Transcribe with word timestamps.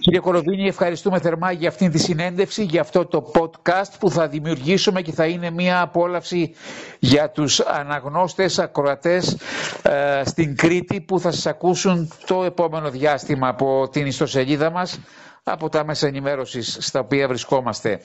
Κύριε 0.00 0.20
Κολοβίνη, 0.20 0.66
ευχαριστούμε 0.68 1.18
θερμά 1.20 1.52
για 1.52 1.68
αυτή 1.68 1.88
τη 1.88 1.98
συνέντευξη, 1.98 2.64
για 2.64 2.80
αυτό 2.80 3.06
το 3.06 3.30
podcast 3.34 3.92
που 3.98 4.10
θα 4.10 4.28
δημιουργήσουμε 4.28 5.02
και 5.02 5.12
θα 5.12 5.26
είναι 5.26 5.50
μια 5.50 5.80
απόλαυση 5.80 6.54
για 6.98 7.30
τους 7.30 7.60
αναγνώστες, 7.60 8.58
ακροατές 8.58 9.36
ε, 9.82 10.22
στην 10.24 10.56
Κρήτη 10.56 11.00
που 11.00 11.20
θα 11.20 11.30
σας 11.30 11.46
ακούσουν 11.46 12.10
το 12.26 12.44
επόμενο 12.44 12.90
διάστημα 12.90 13.48
από 13.48 13.88
την 13.92 14.06
ιστοσελίδα 14.06 14.70
μας 14.70 15.00
από 15.42 15.68
τα 15.68 15.84
μέσα 15.84 16.06
ενημέρωσης 16.06 16.76
στα 16.80 17.00
οποία 17.00 17.28
βρισκόμαστε. 17.28 18.00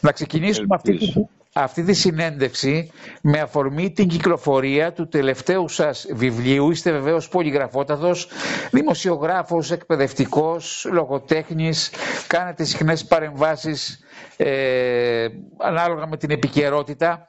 Να 0.00 0.12
ξεκινήσουμε 0.12 0.66
αυτή 0.74 0.96
τη, 0.96 1.12
αυτή 1.52 1.82
τη 1.82 1.92
συνέντευξη 1.94 2.90
με 3.22 3.40
αφορμή 3.40 3.90
την 3.92 4.08
κυκλοφορία 4.08 4.92
του 4.92 5.08
τελευταίου 5.08 5.68
σας 5.68 6.06
βιβλίου. 6.10 6.70
Είστε 6.70 6.92
βεβαίως 6.92 7.28
πολυγραφότατος, 7.28 8.28
δημοσιογράφος, 8.70 9.70
εκπαιδευτικός, 9.70 10.86
λογοτέχνης, 10.92 11.90
κάνετε 12.26 12.64
συχνές 12.64 13.04
παρεμβάσεις 13.04 14.00
ε, 14.36 15.26
ανάλογα 15.58 16.06
με 16.06 16.16
την 16.16 16.30
επικαιρότητα. 16.30 17.26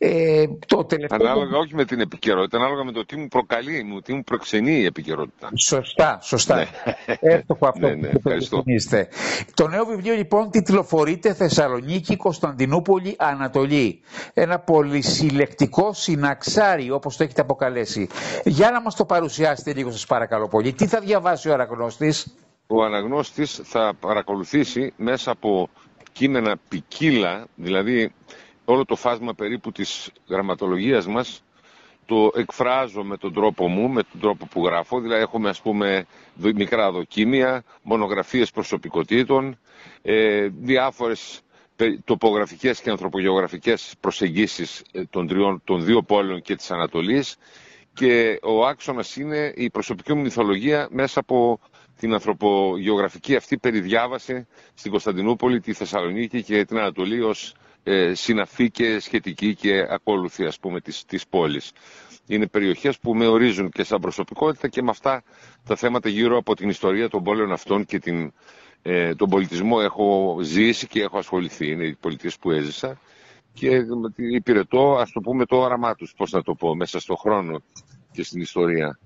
Ε, 0.00 0.46
το 0.66 0.84
τελευταίο... 0.84 1.18
Ανάλογα 1.26 1.58
όχι 1.58 1.74
με 1.74 1.84
την 1.84 2.00
επικαιρότητα, 2.00 2.56
ανάλογα 2.56 2.84
με 2.84 2.92
το 2.92 3.04
τι 3.06 3.16
μου 3.16 3.28
προκαλεί, 3.28 3.82
μου, 3.82 4.00
τι 4.00 4.12
μου 4.12 4.22
προξενεί 4.24 4.72
η 4.72 4.84
επικαιρότητα. 4.84 5.50
Σωστά, 5.54 6.18
σωστά. 6.22 6.56
Ναι. 6.56 6.66
Εύστοχο 7.20 7.66
αυτό 7.66 7.86
ναι, 7.88 7.94
ναι, 7.94 8.08
που 8.08 8.20
Το 9.54 9.68
νέο 9.68 9.84
βιβλίο 9.84 10.14
λοιπόν 10.14 10.50
τιτλοφορείται 10.50 11.34
Θεσσαλονίκη, 11.34 12.16
Κωνσταντινούπολη, 12.16 13.14
Ανατολή. 13.18 14.00
Ένα 14.34 14.58
πολυσυλλεκτικό 14.58 15.92
συναξάρι 15.92 16.90
όπως 16.90 17.16
το 17.16 17.22
έχετε 17.22 17.40
αποκαλέσει. 17.40 18.08
Για 18.44 18.70
να 18.70 18.80
μας 18.80 18.94
το 18.94 19.04
παρουσιάσετε 19.04 19.72
λίγο 19.74 19.90
σας 19.90 20.06
παρακαλώ 20.06 20.48
πολύ. 20.48 20.72
Τι 20.72 20.86
θα 20.86 21.00
διαβάσει 21.00 21.48
ο 21.48 21.52
αναγνώστης; 21.52 22.34
Ο 22.66 22.84
αναγνώστης 22.84 23.60
θα 23.64 23.92
παρακολουθήσει 24.00 24.92
μέσα 24.96 25.30
από 25.30 25.68
κείμενα 26.12 26.56
ποικίλα, 26.68 27.46
δηλαδή 27.54 28.12
όλο 28.72 28.84
το 28.84 28.96
φάσμα 28.96 29.34
περίπου 29.34 29.72
της 29.72 30.10
γραμματολογίας 30.28 31.06
μας 31.06 31.42
το 32.06 32.30
εκφράζω 32.34 33.02
με 33.04 33.16
τον 33.16 33.32
τρόπο 33.32 33.68
μου, 33.68 33.88
με 33.88 34.02
τον 34.02 34.20
τρόπο 34.20 34.46
που 34.46 34.64
γράφω. 34.64 35.00
Δηλαδή 35.00 35.22
έχουμε 35.22 35.48
ας 35.48 35.60
πούμε 35.60 36.06
μικρά 36.54 36.90
δοκίμια, 36.90 37.64
μονογραφίες 37.82 38.50
προσωπικότητων, 38.50 39.58
ε, 40.02 40.48
διάφορες 40.60 41.40
τοπογραφικές 42.04 42.80
και 42.80 42.90
ανθρωπογεωγραφικές 42.90 43.94
προσεγγίσεις 44.00 44.82
ε, 44.92 45.02
των, 45.10 45.26
τριών, 45.26 45.60
των 45.64 45.84
δύο 45.84 46.02
πόλεων 46.02 46.42
και 46.42 46.56
της 46.56 46.70
Ανατολής 46.70 47.36
και 47.94 48.38
ο 48.42 48.66
άξονας 48.66 49.16
είναι 49.16 49.52
η 49.56 49.70
προσωπική 49.70 50.14
μου 50.14 50.20
μυθολογία 50.22 50.88
μέσα 50.90 51.20
από 51.20 51.60
την 51.98 52.12
ανθρωπογεωγραφική 52.12 53.36
αυτή 53.36 53.58
περιδιάβαση 53.58 54.46
στην 54.74 54.90
Κωνσταντινούπολη, 54.90 55.60
τη 55.60 55.72
Θεσσαλονίκη 55.72 56.42
και 56.42 56.64
την 56.64 56.78
Ανατολή 56.78 57.20
ως 57.22 57.54
ε, 57.82 58.14
συναφή 58.14 58.70
και 58.70 58.98
σχετική 58.98 59.54
και 59.54 59.86
ακόλουθη 59.90 60.44
ας 60.44 60.58
πούμε 60.58 60.80
της, 60.80 61.04
της 61.04 61.26
πόλης. 61.26 61.72
Είναι 62.26 62.46
περιοχές 62.46 62.98
που 62.98 63.14
με 63.14 63.26
ορίζουν 63.26 63.70
και 63.70 63.84
σαν 63.84 64.00
προσωπικότητα 64.00 64.68
και 64.68 64.82
με 64.82 64.90
αυτά 64.90 65.22
τα 65.66 65.76
θέματα 65.76 66.08
γύρω 66.08 66.36
από 66.36 66.54
την 66.56 66.68
ιστορία 66.68 67.08
των 67.08 67.22
πόλεων 67.22 67.52
αυτών 67.52 67.84
και 67.84 67.98
την, 67.98 68.32
ε, 68.82 69.14
τον 69.14 69.28
πολιτισμό 69.28 69.78
έχω 69.82 70.38
ζήσει 70.42 70.86
και 70.86 71.02
έχω 71.02 71.18
ασχοληθεί. 71.18 71.66
Είναι 71.70 71.84
οι 71.86 71.94
πολιτείες 72.00 72.38
που 72.38 72.50
έζησα 72.50 73.00
και 73.52 73.84
υπηρετώ, 74.16 74.96
ας 74.96 75.12
το 75.12 75.20
πούμε, 75.20 75.44
το 75.46 75.56
όραμά 75.56 75.94
τους, 75.94 76.14
πώς 76.16 76.30
να 76.32 76.42
το 76.42 76.54
πω, 76.54 76.74
μέσα 76.74 77.00
στον 77.00 77.16
χρόνο 77.16 77.62
και 78.18 78.24
στην 78.24 78.40
ιστορία 78.40 78.98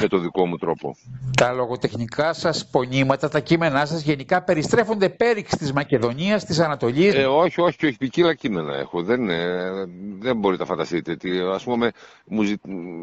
με 0.00 0.08
το 0.08 0.18
δικό 0.18 0.46
μου 0.46 0.56
τρόπο. 0.56 0.96
Τα 1.36 1.52
λογοτεχνικά 1.52 2.32
σας 2.32 2.66
πονήματα, 2.66 3.28
τα 3.28 3.40
κείμενά 3.40 3.86
σας 3.86 4.02
γενικά 4.02 4.42
περιστρέφονται 4.42 5.08
πέριξ 5.08 5.56
της 5.56 5.72
Μακεδονίας, 5.72 6.44
της 6.44 6.58
Ανατολής. 6.58 7.14
Ε, 7.14 7.24
όχι, 7.26 7.60
όχι, 7.60 7.86
όχι, 7.86 7.96
ποικίλα 7.96 8.34
κείμενα 8.34 8.76
έχω. 8.76 9.02
Δεν, 9.02 9.28
ε, 9.28 9.70
δεν 10.18 10.36
μπορείτε 10.36 10.62
να 10.62 10.68
φανταστείτε. 10.68 11.16
Τι, 11.16 11.38
ας 11.38 11.64
πούμε, 11.64 11.90
μου, 12.26 12.42
ζη, 12.42 12.56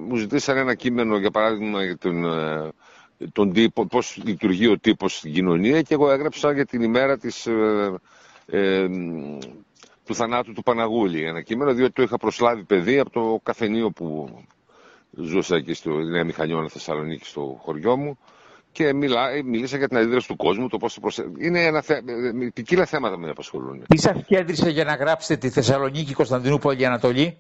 μου 0.08 0.16
ζητήσαν 0.16 0.58
ένα 0.58 0.76
κείμενο, 0.76 1.18
για 1.18 1.32
παράδειγμα, 1.32 1.84
για 1.84 1.98
τον, 1.98 2.24
ε, 2.26 2.72
τον 3.32 3.54
τύπο, 3.54 3.86
πώς 3.86 4.22
λειτουργεί 4.26 4.68
ο 4.68 4.80
τύπος 4.80 5.18
στην 5.18 5.34
κοινωνία 5.34 5.82
και 5.82 5.94
εγώ 5.94 6.12
έγραψα 6.12 6.52
για 6.52 6.66
την 6.66 6.82
ημέρα 6.82 7.18
της... 7.18 7.46
Ε, 7.46 7.94
ε, 8.46 8.88
του 10.06 10.16
θανάτου 10.16 10.54
του 10.54 10.64
Παναγούλη 10.64 11.24
ένα 11.24 11.42
κείμενο, 11.42 11.74
διότι 11.74 11.94
το 11.94 12.02
είχα 12.02 12.18
προσλάβει 12.18 12.64
παιδί 12.64 13.00
από 13.00 13.10
το 13.10 13.40
καφενείο 13.44 13.90
που 13.90 14.30
ζούσα 15.12 15.56
εκεί 15.56 15.74
στο 15.74 15.92
Νέα 15.92 16.24
Μηχανιώνα 16.24 16.68
Θεσσαλονίκη 16.70 17.26
στο 17.26 17.58
χωριό 17.62 17.98
μου 17.98 18.18
και 18.72 18.94
μιλά, 18.94 19.44
μίλησα 19.44 19.78
για 19.78 19.88
την 19.88 19.98
αντίδραση 19.98 20.28
του 20.28 20.36
κόσμου, 20.36 20.68
το 20.68 20.78
πώς 20.78 21.00
προσε... 21.00 21.32
Είναι 21.38 21.66
ένα 21.66 21.82
θε... 21.82 22.02
ποικίλα 22.54 22.86
θέματα 22.86 23.16
που 23.16 23.22
με 23.22 23.30
απασχολούν. 23.30 23.84
Τι 23.88 23.98
σας 23.98 24.26
κέντρισε 24.26 24.70
για 24.70 24.84
να 24.84 24.96
γράψετε 24.96 25.48
τη 25.48 25.50
Θεσσαλονίκη, 25.50 26.14
Κωνσταντινούπολη, 26.14 26.86
Ανατολή. 26.86 27.38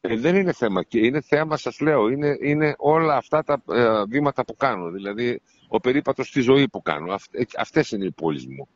Ε, 0.00 0.16
δεν 0.16 0.36
είναι 0.36 0.52
θέμα 0.52 0.82
και 0.82 0.98
είναι 0.98 1.20
θέμα, 1.20 1.56
σας 1.56 1.80
λέω, 1.80 2.08
είναι, 2.08 2.36
είναι 2.40 2.74
όλα 2.78 3.16
αυτά 3.16 3.42
τα 3.44 3.62
ε, 3.72 4.04
βήματα 4.08 4.44
που 4.44 4.56
κάνω. 4.56 4.90
Δηλαδή, 4.90 5.40
ο 5.68 5.80
περίπατος 5.80 6.28
στη 6.28 6.40
ζωή 6.40 6.68
που 6.68 6.82
κάνω. 6.82 7.12
Αυτέ 7.12 7.38
ε, 7.38 7.44
αυτές 7.56 7.90
είναι 7.90 8.04
οι 8.04 8.10
πόλεις 8.10 8.46
μου. 8.46 8.68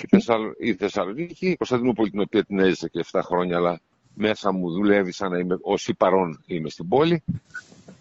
Η, 0.00 0.06
Θεσσαλο... 0.08 0.54
η 0.58 0.74
Θεσσαλονίκη, 0.74 1.46
η 1.46 1.56
Κωνσταντινούπολη, 1.56 2.10
την 2.10 2.20
οποία 2.20 2.44
την 2.44 2.58
έζησα 2.58 2.88
και 2.88 3.04
7 3.12 3.20
χρόνια, 3.22 3.56
αλλά 3.56 3.80
μέσα 4.14 4.52
μου 4.52 4.70
δουλεύει 4.70 5.12
σαν 5.12 5.30
να 5.30 5.38
είμαι 5.38 5.56
ως 5.60 5.90
παρόν 5.98 6.42
είμαι 6.46 6.68
στην 6.68 6.88
πόλη 6.88 7.22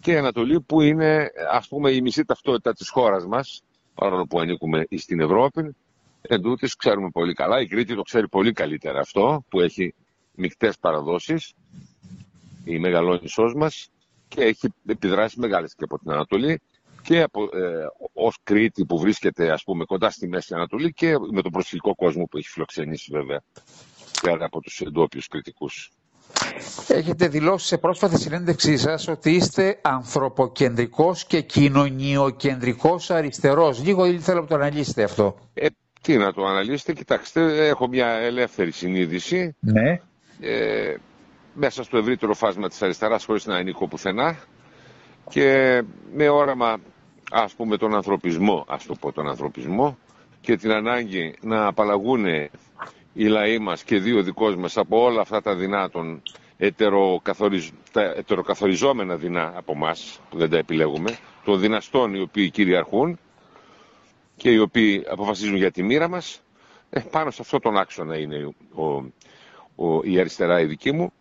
και 0.01 0.11
η 0.11 0.17
Ανατολή 0.17 0.61
που 0.61 0.81
είναι 0.81 1.29
ας 1.51 1.67
πούμε 1.67 1.91
η 1.91 2.01
μισή 2.01 2.25
ταυτότητα 2.25 2.73
της 2.73 2.89
χώρας 2.89 3.25
μας 3.25 3.63
παρόλο 3.93 4.25
που 4.25 4.39
ανήκουμε 4.39 4.85
στην 4.97 5.19
Ευρώπη 5.19 5.75
εν 6.21 6.41
τούτης, 6.41 6.75
ξέρουμε 6.75 7.09
πολύ 7.09 7.33
καλά 7.33 7.61
η 7.61 7.67
Κρήτη 7.67 7.95
το 7.95 8.01
ξέρει 8.01 8.27
πολύ 8.29 8.51
καλύτερα 8.51 8.99
αυτό 8.99 9.43
που 9.49 9.59
έχει 9.59 9.93
μικτές 10.35 10.77
παραδόσεις 10.79 11.53
η 12.63 12.79
μεγαλόνισός 12.79 13.53
μας 13.53 13.89
και 14.27 14.41
έχει 14.41 14.73
επιδράσεις 14.85 15.37
μεγάλες 15.37 15.75
και 15.75 15.83
από 15.83 15.99
την 15.99 16.11
Ανατολή 16.11 16.61
και 17.01 17.21
από, 17.21 17.43
ε, 17.43 17.85
ως 18.13 18.37
Κρήτη 18.43 18.85
που 18.85 18.99
βρίσκεται 18.99 19.51
ας 19.51 19.63
πούμε 19.63 19.85
κοντά 19.85 20.09
στη 20.09 20.27
Μέση 20.27 20.53
Ανατολή 20.53 20.93
και 20.93 21.15
με 21.31 21.41
τον 21.41 21.51
προσφυγικό 21.51 21.95
κόσμο 21.95 22.25
που 22.25 22.37
έχει 22.37 22.47
φιλοξενήσει 22.47 23.11
βέβαια 23.11 23.41
πέρα 24.21 24.45
από 24.45 24.61
τους 24.61 24.81
εντόπιους 24.81 25.27
κριτικούς. 25.27 25.91
Έχετε 26.87 27.27
δηλώσει 27.27 27.67
σε 27.67 27.77
πρόσφατη 27.77 28.19
συνέντευξή 28.19 28.77
σας 28.77 29.07
ότι 29.07 29.31
είστε 29.31 29.79
ανθρωποκεντρικός 29.81 31.25
και 31.25 31.41
κοινωνιοκεντρικός 31.41 33.09
αριστερός. 33.11 33.83
Λίγο 33.83 34.19
θέλω 34.19 34.41
να 34.41 34.47
το 34.47 34.55
αναλύσετε 34.55 35.03
αυτό. 35.03 35.35
Ε, 35.53 35.67
τι 36.01 36.17
να 36.17 36.33
το 36.33 36.45
αναλύσετε, 36.45 36.93
κοιτάξτε, 36.93 37.67
έχω 37.67 37.87
μια 37.87 38.07
ελεύθερη 38.07 38.71
συνείδηση. 38.71 39.55
Ναι. 39.59 39.99
Ε, 40.39 40.95
μέσα 41.53 41.83
στο 41.83 41.97
ευρύτερο 41.97 42.33
φάσμα 42.33 42.69
της 42.69 42.81
αριστεράς 42.81 43.25
χωρίς 43.25 43.45
να 43.45 43.55
ανήκω 43.55 43.87
πουθενά 43.87 44.37
και 45.29 45.81
με 46.13 46.29
όραμα 46.29 46.77
ας 47.31 47.53
πούμε 47.53 47.77
τον 47.77 47.95
ανθρωπισμό, 47.95 48.65
ας 48.67 48.85
το 48.85 48.95
πω 48.99 49.11
τον 49.11 49.27
ανθρωπισμό 49.29 49.97
και 50.41 50.55
την 50.57 50.71
ανάγκη 50.71 51.35
να 51.41 51.65
απαλλαγούν 51.67 52.25
οι 53.13 53.25
λαοί 53.27 53.59
μας 53.59 53.83
και 53.83 53.97
δύο 53.99 54.23
δικός 54.23 54.55
μας 54.55 54.77
από 54.77 55.03
όλα 55.03 55.21
αυτά 55.21 55.41
τα 55.41 55.55
δεινά 55.55 55.89
των 55.89 56.21
ετεροκαθοριζ... 56.57 57.69
τα 57.91 58.01
ετεροκαθοριζόμενα 58.01 59.15
δεινά 59.15 59.53
από 59.55 59.71
εμά 59.71 59.95
που 60.29 60.37
δεν 60.37 60.49
τα 60.49 60.57
επιλέγουμε, 60.57 61.17
των 61.45 61.59
δυναστών 61.59 62.13
οι 62.13 62.19
οποίοι 62.19 62.49
κυριαρχούν 62.49 63.19
και 64.35 64.51
οι 64.51 64.57
οποίοι 64.57 65.03
αποφασίζουν 65.09 65.55
για 65.55 65.71
τη 65.71 65.83
μοίρα 65.83 66.07
μας, 66.07 66.41
ε, 66.89 66.99
πάνω 66.99 67.31
σε 67.31 67.41
αυτό 67.41 67.59
τον 67.59 67.77
άξονα 67.77 68.17
είναι 68.17 68.49
ο, 68.75 68.85
ο, 69.75 70.01
η 70.03 70.19
αριστερά 70.19 70.59
η 70.59 70.65
δική 70.65 70.91
μου 70.91 71.11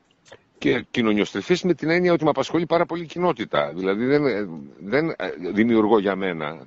και 0.58 0.84
κοινωνιοστρεφής 0.91 1.62
με 1.62 1.75
την 1.75 1.91
έννοια 1.91 2.12
ότι 2.12 2.25
με 2.25 2.31
απασχολεί 2.31 2.66
πάρα 2.66 2.86
πολύ 2.86 3.02
η 3.02 3.06
κοινότητα. 3.06 3.72
Δηλαδή 3.75 4.04
δεν, 4.04 4.22
δεν 4.81 5.14
δημιουργώ 5.52 5.98
για 5.98 6.16
μένα, 6.16 6.66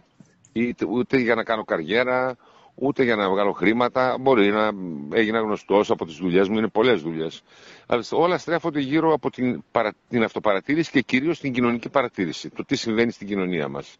ούτε 0.89 1.17
για 1.17 1.35
να 1.35 1.43
κάνω 1.43 1.63
καριέρα, 1.63 2.35
ούτε 2.75 3.03
για 3.03 3.15
να 3.15 3.29
βγάλω 3.29 3.51
χρήματα. 3.51 4.17
Μπορεί 4.19 4.51
να 4.51 4.71
έγινα 5.11 5.39
γνωστός 5.39 5.89
από 5.89 6.05
τις 6.05 6.15
δουλειές 6.15 6.47
μου, 6.49 6.57
είναι 6.57 6.67
πολλές 6.67 7.01
δουλειές. 7.01 7.43
Αλλά 7.87 8.03
όλα 8.11 8.37
στρέφονται 8.37 8.79
γύρω 8.79 9.13
από 9.13 9.29
την, 9.31 9.63
την 10.09 10.23
αυτοπαρατήρηση 10.23 10.91
και 10.91 11.01
κυρίως 11.01 11.39
την 11.39 11.53
κοινωνική 11.53 11.89
παρατήρηση. 11.89 12.49
Το 12.49 12.65
τι 12.65 12.75
συμβαίνει 12.75 13.11
στην 13.11 13.27
κοινωνία 13.27 13.67
μας. 13.67 13.97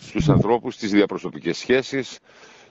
Στους 0.00 0.28
ανθρώπους, 0.28 0.74
στις 0.74 0.90
διαπροσωπικές 0.90 1.58
σχέσεις, 1.58 2.18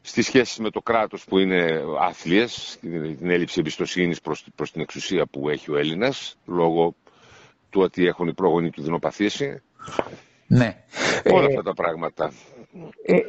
στις 0.02 0.26
σχέσεις 0.26 0.58
με 0.58 0.70
το 0.70 0.82
κράτος 0.82 1.24
που 1.26 1.38
είναι 1.40 1.82
άθλιες, 2.00 2.78
την 3.20 3.30
έλλειψη 3.30 3.60
εμπιστοσύνης 3.60 4.22
προς 4.56 4.72
την 4.72 4.82
εξουσία 4.82 5.26
που 5.26 5.50
έχει 5.50 5.72
ο 5.72 5.78
Έλληνας, 5.78 6.38
λόγω 6.46 6.96
του 7.70 7.82
ότι 7.82 8.06
έχουν 8.06 8.28
οι 8.28 8.34
πρόγονοι 8.34 8.70
του 8.70 8.82
δεινοπαθήσει. 8.82 9.62
Ναι. 10.48 10.84
Όλα 11.32 11.44
ε, 11.44 11.46
αυτά 11.46 11.64
τα 11.64 11.74
πράγματα. 11.74 12.32
Ε, 13.06 13.16
ε, 13.16 13.20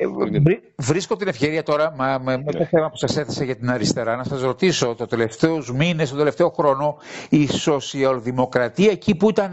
βρίσκω 0.76 1.16
την 1.16 1.28
ευκαιρία 1.28 1.62
τώρα, 1.62 1.94
μα, 1.96 2.18
με, 2.18 2.36
με 2.36 2.52
το 2.52 2.58
ναι. 2.58 2.64
θέμα 2.64 2.90
που 2.90 2.96
σας 2.96 3.16
έθεσα 3.16 3.44
για 3.44 3.56
την 3.56 3.70
αριστερά, 3.70 4.16
να 4.16 4.24
σας 4.24 4.40
ρωτήσω 4.40 4.94
το 4.94 5.06
τελευταίους 5.06 5.72
μήνες, 5.72 6.10
το 6.10 6.16
τελευταίο 6.16 6.50
χρόνο, 6.50 6.96
η 7.28 7.48
σοσιαλδημοκρατία 7.48 8.90
εκεί 8.90 9.14
που 9.14 9.28
ήταν 9.28 9.52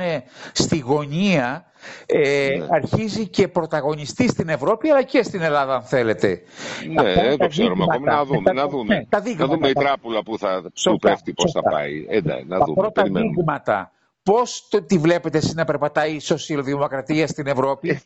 στη 0.51 0.77
γωνία, 0.77 1.65
ε, 2.05 2.55
ναι. 2.57 2.65
αρχίζει 2.69 3.27
και 3.27 3.47
πρωταγωνιστεί 3.47 4.27
στην 4.27 4.49
Ευρώπη 4.49 4.89
αλλά 4.89 5.03
και 5.03 5.23
στην 5.23 5.41
Ελλάδα 5.41 5.75
αν 5.75 5.83
θέλετε. 5.83 6.41
Ναι, 6.93 7.13
δεν 7.13 7.37
το 7.37 7.47
ξέρουμε 7.47 7.85
ακόμη. 7.89 8.05
Να 8.05 8.25
δούμε. 8.25 8.51
Να 8.53 8.67
δούμε, 8.67 8.95
ναι, 8.95 9.05
τα 9.09 9.19
δείγματα, 9.19 9.47
να 9.47 9.53
δούμε 9.53 9.67
η 9.67 9.73
τράπουλα 9.73 10.23
που 10.23 10.37
θα 10.37 10.61
που 10.83 10.97
πέφτει, 10.97 11.33
πώς 11.33 11.51
θα 11.51 11.61
πάει. 11.61 12.05
Ε, 12.09 12.19
ναι, 12.23 12.35
να 12.47 12.57
τα 12.57 12.65
δούμε. 12.65 12.81
πρώτα 12.81 13.03
δείγματα. 13.03 13.91
Πώς 14.23 14.67
το, 14.69 14.81
τη 14.81 14.97
βλέπετε 14.97 15.37
εσείς 15.37 15.53
να 15.53 15.65
περπατάει 15.65 16.13
η 16.13 16.19
σοσιαλδημοκρατία 16.19 17.27
στην 17.27 17.47
Ευρώπη; 17.47 18.01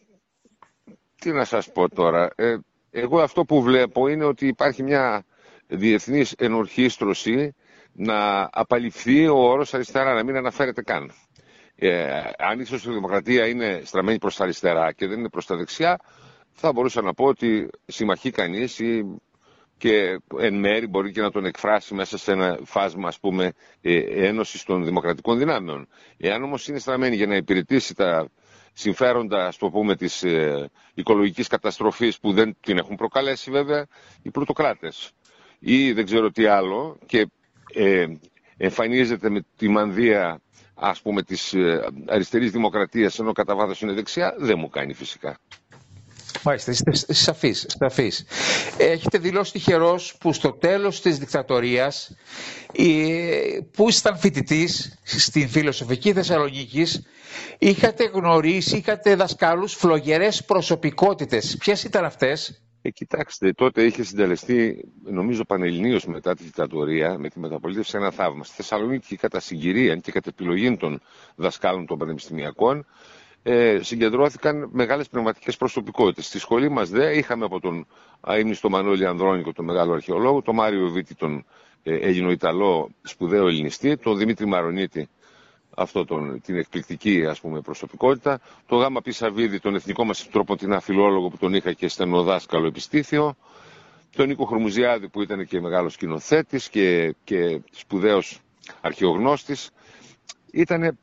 Ε, 1.25 1.29
τι 1.29 1.31
να 1.37 1.45
σας 1.45 1.71
πω 1.71 1.89
τώρα. 1.89 2.29
Ε, 2.35 2.57
εγώ 2.91 3.19
αυτό 3.21 3.45
που 3.45 3.61
βλέπω 3.61 4.07
είναι 4.07 4.23
ότι 4.25 4.47
υπάρχει 4.47 4.83
μια 4.83 5.25
διεθνής 5.67 6.31
ενορχίστρωση 6.31 7.55
να 7.93 8.49
απαλληφθεί 8.51 9.27
ο 9.27 9.35
όρος 9.37 9.73
αριστερά, 9.73 10.13
να 10.13 10.23
μην 10.23 10.35
αναφέρεται 10.35 10.81
καν. 10.81 11.11
Ε, 11.75 12.21
αν 12.37 12.59
η 12.59 12.63
σοσιαλδημοκρατία 12.65 13.47
είναι 13.47 13.81
στραμμένη 13.85 14.17
προς 14.17 14.35
τα 14.35 14.43
αριστερά 14.43 14.91
και 14.91 15.07
δεν 15.07 15.19
είναι 15.19 15.29
προς 15.29 15.45
τα 15.45 15.55
δεξιά, 15.55 15.99
θα 16.51 16.71
μπορούσα 16.71 17.01
να 17.01 17.13
πω 17.13 17.25
ότι 17.25 17.69
συμμαχεί 17.85 18.31
κανείς 18.31 18.79
ή 18.79 19.19
και 19.77 20.19
εν 20.39 20.59
μέρη 20.59 20.87
μπορεί 20.87 21.11
και 21.11 21.21
να 21.21 21.31
τον 21.31 21.45
εκφράσει 21.45 21.93
μέσα 21.93 22.17
σε 22.17 22.31
ένα 22.31 22.59
φάσμα 22.63 23.07
ας 23.07 23.19
πούμε 23.19 23.51
ε, 23.81 23.97
ένωσης 24.27 24.63
των 24.63 24.85
δημοκρατικών 24.85 25.37
δυνάμεων. 25.37 25.87
Εάν 26.17 26.43
όμως 26.43 26.67
είναι 26.67 26.79
στραμμένη 26.79 27.15
για 27.15 27.27
να 27.27 27.35
υπηρετήσει 27.35 27.95
τα 27.95 28.29
συμφέροντα, 28.73 29.45
ας 29.47 29.57
το 29.57 29.69
πούμε, 29.69 29.95
της 29.95 30.23
ε, 30.23 30.69
οικολογικής 30.93 31.47
καταστροφής 31.47 32.19
που 32.19 32.33
δεν 32.33 32.57
την 32.61 32.77
έχουν 32.77 32.95
προκαλέσει 32.95 33.51
βέβαια 33.51 33.85
οι 34.21 34.31
πρωτοκράτες 34.31 35.11
ή 35.59 35.91
δεν 35.91 36.05
ξέρω 36.05 36.31
τι 36.31 36.45
άλλο 36.45 36.97
και 37.05 37.27
ε, 37.73 38.05
εμφανίζεται 38.57 39.29
με 39.29 39.45
τη 39.57 39.67
μανδύα 39.67 40.41
ας 40.75 41.01
πούμε 41.01 41.23
της 41.23 41.53
ε, 41.53 41.87
αριστερής 42.07 42.51
δημοκρατίας 42.51 43.19
ενώ 43.19 43.31
κατά 43.31 43.55
βάθος 43.55 43.81
είναι 43.81 43.93
δεξιά 43.93 44.35
δεν 44.37 44.59
μου 44.59 44.69
κάνει 44.69 44.93
φυσικά. 44.93 45.37
Μάλιστα, 46.43 46.71
είστε 46.71 47.13
σαφείς, 47.13 47.65
σαφείς. 47.79 48.25
Έχετε 48.77 49.17
δηλώσει 49.17 49.51
τυχερός 49.51 50.15
που 50.19 50.33
στο 50.33 50.51
τέλος 50.51 51.01
της 51.01 51.17
δικτατορίας 51.17 52.11
που 53.71 53.89
ήσταν 53.89 54.17
φοιτητής 54.17 54.99
στην 55.03 55.49
φιλοσοφική 55.49 56.13
Θεσσαλονίκη, 56.13 56.85
είχατε 57.59 58.03
γνωρίσει, 58.13 58.77
είχατε 58.77 59.15
δασκάλους 59.15 59.73
φλογερές 59.73 60.45
προσωπικότητες. 60.45 61.57
Ποιες 61.57 61.83
ήταν 61.83 62.05
αυτές; 62.05 62.61
Ε, 62.83 62.89
κοιτάξτε, 62.89 63.51
τότε 63.51 63.83
είχε 63.83 64.03
συντελεστεί, 64.03 64.85
νομίζω 65.03 65.43
πανελληνίως 65.45 66.05
μετά 66.05 66.35
τη 66.35 66.43
δικτατορία, 66.43 67.17
με 67.17 67.29
τη 67.29 67.39
μεταπολίτευση 67.39 67.97
ένα 67.97 68.11
θαύμα. 68.11 68.43
Στη 68.43 68.55
Θεσσαλονίκη, 68.55 69.15
κατά 69.15 69.39
συγκυρία 69.39 69.95
και 69.95 70.11
κατά 70.11 70.29
επιλογή 70.29 70.77
των 70.77 71.01
δασκάλων 71.35 71.85
των 71.85 71.97
πανεπιστημιακών, 71.97 72.85
ε, 73.43 73.79
συγκεντρώθηκαν 73.81 74.69
μεγάλες 74.71 75.07
πνευματικές 75.09 75.57
προσωπικότητες. 75.57 76.25
Στη 76.25 76.39
σχολή 76.39 76.69
μας 76.69 76.89
δε 76.89 77.17
είχαμε 77.17 77.45
από 77.45 77.59
τον 77.59 77.87
αείμνηστο 78.21 78.69
Μανώλη 78.69 79.05
Ανδρώνικο, 79.05 79.53
τον 79.53 79.65
μεγάλο 79.65 79.93
αρχαιολόγο, 79.93 80.41
τον 80.41 80.55
Μάριο 80.55 80.87
Βίτη, 80.89 81.15
τον 81.15 81.45
ε, 81.83 81.95
Έλληνο-Ιταλό 81.95 82.89
σπουδαίο 83.01 83.47
ελληνιστή, 83.47 83.97
τον 83.97 84.17
Δημήτρη 84.17 84.45
Μαρονίτη, 84.45 85.09
αυτό 85.75 86.05
τον, 86.05 86.41
την 86.41 86.55
εκπληκτική 86.55 87.25
ας 87.25 87.39
πούμε, 87.39 87.61
προσωπικότητα, 87.61 88.39
τον 88.65 88.79
Γάμα 88.79 89.01
Πισαβίδη, 89.01 89.59
τον 89.59 89.75
εθνικό 89.75 90.03
μας 90.05 90.29
τροποτινά 90.29 90.79
φιλόλογο 90.79 91.29
που 91.29 91.37
τον 91.37 91.53
είχα 91.53 91.73
και 91.73 91.87
στενοδάσκαλο 91.87 92.67
επιστήθιο, 92.67 93.35
τον 94.15 94.27
Νίκο 94.27 94.45
Χρωμουζιάδη 94.45 95.07
που 95.09 95.21
ήταν 95.21 95.45
και 95.45 95.61
μεγάλος 95.61 95.93
σκηνοθέτης 95.93 96.69
και, 96.69 97.15
και 97.23 97.61
σπουδαίος 97.71 98.39
αρχαιογνώστης, 98.81 99.69
ήταν 100.51 100.99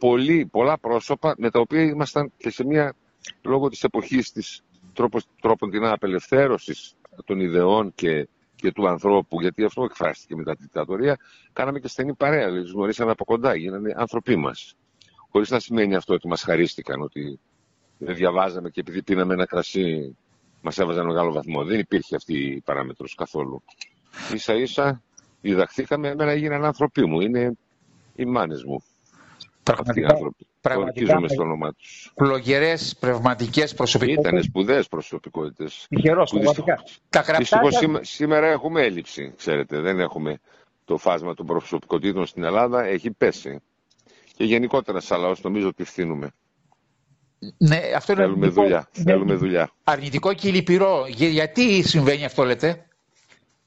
πολλά 0.51 0.79
πρόσωπα 0.79 1.35
με 1.39 1.51
τα 1.51 1.61
οποία 1.61 1.83
ήμασταν 1.83 2.33
και 2.37 2.51
σε 2.51 2.65
μια 2.65 2.95
λόγω 3.43 3.69
της 3.69 3.83
εποχής 3.85 4.33
της 4.33 4.63
τρόπον 5.41 5.71
την 5.71 5.85
απελευθέρωσης 5.85 6.95
των 7.25 7.41
ιδεών 7.41 7.93
και, 7.95 8.29
και 8.55 8.73
του 8.73 8.89
ανθρώπου, 8.89 9.41
γιατί 9.41 9.65
αυτό 9.65 9.85
εκφράστηκε 9.85 10.37
μετά 10.37 10.57
τη 10.57 10.63
δικτατορία, 10.63 11.17
κάναμε 11.53 11.81
και 11.81 11.89
στενή 11.89 12.15
παρέα, 12.15 12.51
δηλαδή 12.51 12.71
γνωρίσαμε 12.71 13.11
από 13.11 13.25
κοντά, 13.25 13.55
γίνανε 13.55 13.95
άνθρωποι 13.97 14.37
μας. 14.37 14.75
Χωρίς 15.31 15.51
να 15.51 15.59
σημαίνει 15.59 15.95
αυτό 15.95 16.15
ότι 16.15 16.29
μας 16.29 16.43
χαρίστηκαν, 16.43 17.01
ότι 17.01 17.41
δεν 17.99 18.15
διαβάζαμε 18.15 18.71
και 18.71 18.81
επειδή 18.81 19.03
πίναμε 19.03 19.35
ένα 19.35 19.47
κρασί 19.47 20.17
μας 20.61 20.79
έβαζαν 20.79 21.07
μεγάλο 21.07 21.33
βαθμό. 21.33 21.65
Δεν 21.65 21.79
υπήρχε 21.79 22.17
αυτή 22.17 22.35
η 22.39 22.61
παράμετρος 22.61 23.15
καθόλου. 23.15 23.63
Ίσα 24.35 24.55
ίσα 24.55 25.03
διδαχθήκαμε, 25.41 26.09
εμένα 26.09 26.31
έγιναν 26.31 26.65
άνθρωποι 26.65 27.07
μου, 27.07 27.21
είναι 27.21 27.53
οι 28.15 28.25
μάνες 28.25 28.65
μου. 28.65 28.83
Πραγματικά, 29.73 30.17
πραγματικά 30.61 31.19
στο 31.29 31.43
όνομά 31.43 31.73
τους. 31.75 32.13
Πλογερέ 32.15 32.75
πνευματικές 33.01 33.75
προσωπικότητες. 33.75 34.31
Ήταν 34.31 34.43
σπουδαίες 34.43 34.89
προσωπικότητες. 34.89 35.87
Τυχερός, 35.89 36.31
πραγματικά. 36.31 36.83
Τα 37.09 37.25
σήμερα 38.01 38.47
έχουμε 38.47 38.83
έλλειψη, 38.83 39.33
ξέρετε. 39.37 39.81
Δεν 39.81 40.01
έχουμε 40.01 40.39
το 40.85 40.97
φάσμα 40.97 41.35
των 41.35 41.47
προσωπικότητων 41.47 42.27
στην 42.27 42.43
Ελλάδα. 42.43 42.85
Έχει 42.85 43.11
πέσει. 43.11 43.61
Και 44.35 44.45
γενικότερα, 44.45 45.01
σαν 45.01 45.21
λαό, 45.21 45.33
νομίζω 45.43 45.69
ότι 45.69 45.85
φθήνουμε. 45.85 46.31
Ναι, 47.59 47.81
αυτό 47.97 48.13
είναι 48.13 48.23
Θέλουμε 48.23 48.49
δουλειά. 48.49 48.89
Ναι, 48.97 49.03
Θέλουμε 49.03 49.35
δουλειά. 49.35 49.71
Αρνητικό 49.85 50.35
και 50.35 50.51
λυπηρό. 50.51 51.05
γιατί 51.09 51.83
συμβαίνει 51.83 52.25
αυτό, 52.25 52.45
λέτε; 52.45 52.87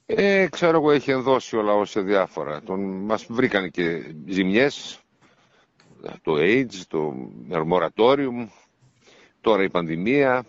Ε, 0.06 0.46
ξέρω 0.50 0.76
εγώ, 0.76 0.90
έχει 0.90 1.10
ενδώσει 1.10 1.56
ο 1.56 1.62
λαός 1.62 1.90
σε 1.90 2.00
διάφορα. 2.00 2.62
Τον, 2.62 2.80
μας 3.04 3.26
βρήκαν 3.28 3.70
και 3.70 4.14
ζημιές, 4.28 5.01
το 6.22 6.34
AIDS, 6.38 6.74
το 6.88 7.14
moratorium, 7.50 8.46
τώρα 9.40 9.62
η 9.62 9.70
πανδημία. 9.70 10.44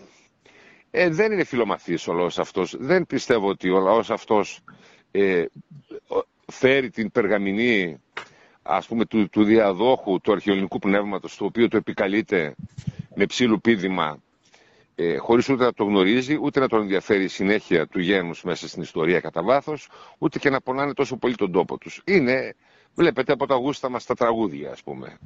Ε, 0.92 1.10
δεν 1.10 1.32
είναι 1.32 1.44
φιλομαθής 1.44 2.08
ο 2.08 2.14
λαός 2.14 2.40
αυτός. 2.40 2.76
Δεν 2.80 3.06
πιστεύω 3.06 3.48
ότι 3.48 3.70
ο 3.70 3.80
λαός 3.80 4.10
αυτός 4.12 4.60
ε, 5.12 5.46
φέρει 6.52 6.90
την 6.90 7.12
περγαμηνή 7.12 7.98
ας 8.64 8.88
πούμε 8.88 9.06
του, 9.06 9.30
του 9.30 9.44
διαδόχου 9.44 10.20
του 10.22 10.32
αρχαιολογικού 10.32 10.80
πνεύματος 10.80 11.38
το 11.38 11.46
οποίο 11.46 11.68
το 11.68 11.78
επικαλείται 11.78 12.56
με 13.16 13.26
ψήλου 13.26 13.62
πίδημα 13.62 14.22
ε, 14.96 15.18
χωρίς 15.18 15.50
ούτε 15.50 15.64
να 15.64 15.74
το 15.74 15.84
γνωρίζει, 15.84 16.38
ούτε 16.42 16.60
να 16.60 16.68
τον 16.68 16.82
ενδιαφέρει 16.82 17.24
η 17.24 17.28
συνέχεια 17.28 17.88
του 17.88 18.00
γένους 18.00 18.44
μέσα 18.44 18.68
στην 18.68 18.82
ιστορία 18.82 19.20
κατά 19.20 19.44
βάθος, 19.44 19.90
ούτε 20.18 20.40
και 20.40 20.50
να 20.50 20.62
πονάνε 20.62 20.94
τόσο 20.94 21.18
πολύ 21.18 21.36
τον 21.36 21.52
τόπο 21.52 21.78
τους. 21.78 22.02
Είναι 22.06 22.56
βλέπετε 22.96 23.32
από 23.32 23.48
τα 23.48 23.56
γούστα 23.56 23.90
μας 23.90 24.06
τα 24.06 24.14
τραγούδια, 24.16 24.72
ας 24.72 24.84
πούμε. 24.84 25.18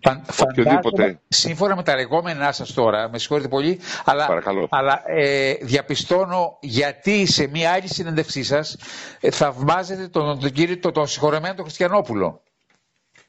Φαν, 0.00 0.22
Οποιοδήποτε... 0.40 1.20
Σύμφωνα 1.28 1.76
με 1.76 1.82
τα 1.82 1.94
λεγόμενά 1.94 2.52
σας 2.52 2.72
τώρα, 2.72 3.08
με 3.08 3.18
συγχωρείτε 3.18 3.48
πολύ, 3.48 3.80
αλλά, 4.04 4.28
αλλά 4.68 5.02
ε, 5.06 5.54
διαπιστώνω 5.54 6.56
γιατί 6.60 7.26
σε 7.26 7.46
μία 7.46 7.72
άλλη 7.72 7.88
συνέντευξή 7.88 8.42
σας 8.42 8.76
ε, 9.20 9.30
θαυμάζετε 9.30 10.08
τον, 10.08 10.40
τον, 10.40 10.50
κύριο, 10.50 10.78
τον, 10.78 10.92
τον 10.92 11.06
συγχωρεμένο 11.06 11.54
τον 11.54 11.64
Χριστιανόπουλο. 11.64 12.40